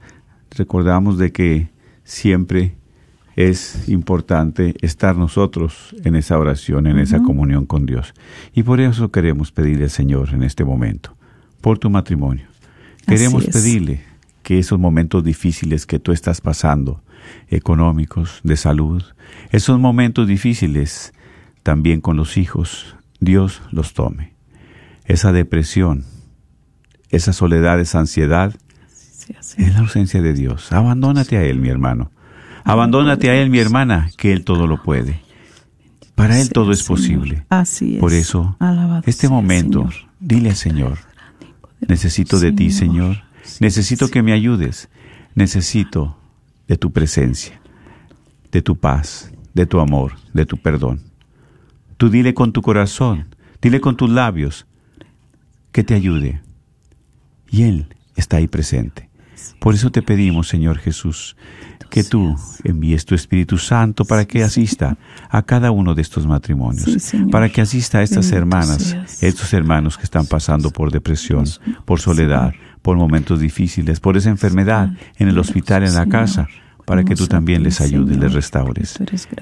[0.51, 1.71] recordamos de que
[2.05, 2.77] siempre
[3.37, 8.15] es importante estar nosotros en esa oración, en esa comunión con Dios.
[8.55, 11.17] Y por eso queremos pedirle al Señor en este momento,
[11.61, 12.47] por tu matrimonio.
[13.07, 14.03] Queremos pedirle
[14.43, 17.03] que esos momentos difíciles que tú estás pasando,
[17.49, 19.03] económicos, de salud,
[19.51, 21.13] esos momentos difíciles
[21.63, 24.33] también con los hijos, Dios los tome.
[25.05, 26.05] Esa depresión,
[27.11, 28.55] esa soledad, esa ansiedad,
[29.57, 30.73] es la ausencia de Dios.
[30.73, 32.11] Abandónate a Él, mi hermano.
[32.65, 35.21] Abandónate a Él, mi hermana, que Él todo lo puede.
[36.15, 37.45] Para Él todo es posible.
[37.49, 38.01] Así es.
[38.01, 38.57] Por eso,
[39.07, 39.89] este momento,
[40.21, 40.99] dile al Señor,
[41.81, 43.23] necesito de ti, Señor.
[43.61, 44.89] Necesito que me ayudes.
[45.35, 46.17] Necesito
[46.69, 47.61] de tu presencia,
[48.51, 51.01] de tu paz, de tu amor, de tu perdón.
[51.97, 54.67] Tú dile con tu corazón, dile con tus labios,
[55.73, 56.43] que te ayude.
[57.51, 57.87] Y Él
[58.17, 59.09] está ahí presente.
[59.61, 61.37] Por eso te pedimos, Señor Jesús,
[61.93, 62.35] que tú
[62.65, 64.97] envíes tu Espíritu Santo para que asista
[65.29, 70.05] a cada uno de estos matrimonios, para que asista a estas hermanas, estos hermanos que
[70.05, 71.45] están pasando por depresión,
[71.85, 74.89] por soledad, por momentos difíciles, por esa enfermedad
[75.19, 76.49] en el hospital, en la casa,
[76.93, 78.99] para que tú también les ayudes, les restaures.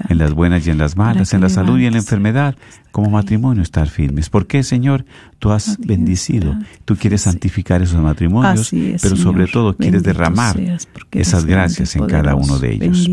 [0.07, 2.55] En las buenas y en las malas, en la salud y en la enfermedad,
[2.93, 4.29] como matrimonio estar firmes.
[4.29, 5.03] ¿Por qué, Señor?
[5.37, 8.71] Tú has bendicido, tú quieres santificar esos matrimonios,
[9.01, 10.57] pero sobre todo quieres derramar
[11.11, 13.09] esas gracias en cada uno de ellos.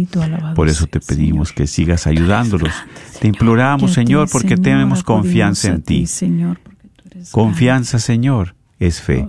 [0.54, 2.72] Por eso te pedimos que sigas ayudándolos.
[3.20, 6.06] Te imploramos, Señor, porque tenemos confianza en ti.
[7.32, 9.26] Confianza, Señor, es fe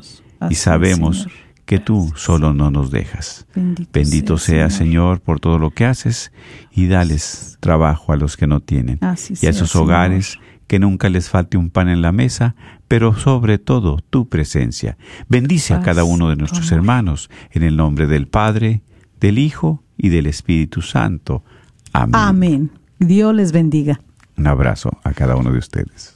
[0.52, 1.28] y sabemos
[1.70, 3.46] que tú solo no nos dejas.
[3.94, 6.32] Bendito, sea, Señor, por todo lo que haces
[6.72, 9.00] y dales trabajo a los que no tienen
[9.40, 12.56] y a esos hogares que nunca les falte un pan en la mesa,
[12.88, 14.98] pero sobre todo tu presencia.
[15.28, 18.82] Bendice a cada uno de nuestros hermanos en el nombre del Padre,
[19.20, 21.44] del Hijo y del Espíritu Santo.
[21.94, 22.16] Amén.
[22.16, 22.72] Amén.
[22.98, 24.02] Dios les bendiga.
[24.38, 26.16] Un abrazo a cada uno de ustedes.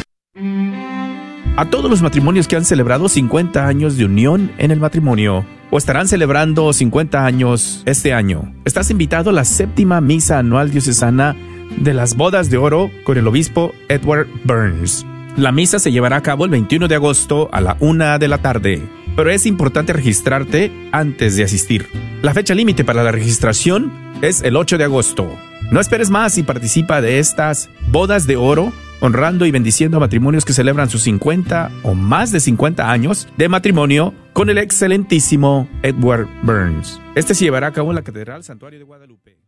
[1.56, 5.78] A todos los matrimonios que han celebrado 50 años de unión en el matrimonio o
[5.78, 11.36] estarán celebrando 50 años este año, estás invitado a la séptima misa anual diocesana
[11.76, 15.04] de las bodas de oro con el obispo Edward Burns.
[15.36, 18.38] La misa se llevará a cabo el 21 de agosto a la una de la
[18.38, 18.82] tarde,
[19.14, 21.88] pero es importante registrarte antes de asistir.
[22.22, 25.28] La fecha límite para la registración es el 8 de agosto.
[25.70, 30.44] No esperes más y participa de estas bodas de oro, honrando y bendiciendo a matrimonios
[30.44, 36.28] que celebran sus 50 o más de 50 años de matrimonio con el excelentísimo Edward
[36.42, 37.00] Burns.
[37.14, 39.38] Este se llevará a cabo en la Catedral Santuario de Guadalupe.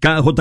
[0.00, 0.34] KJO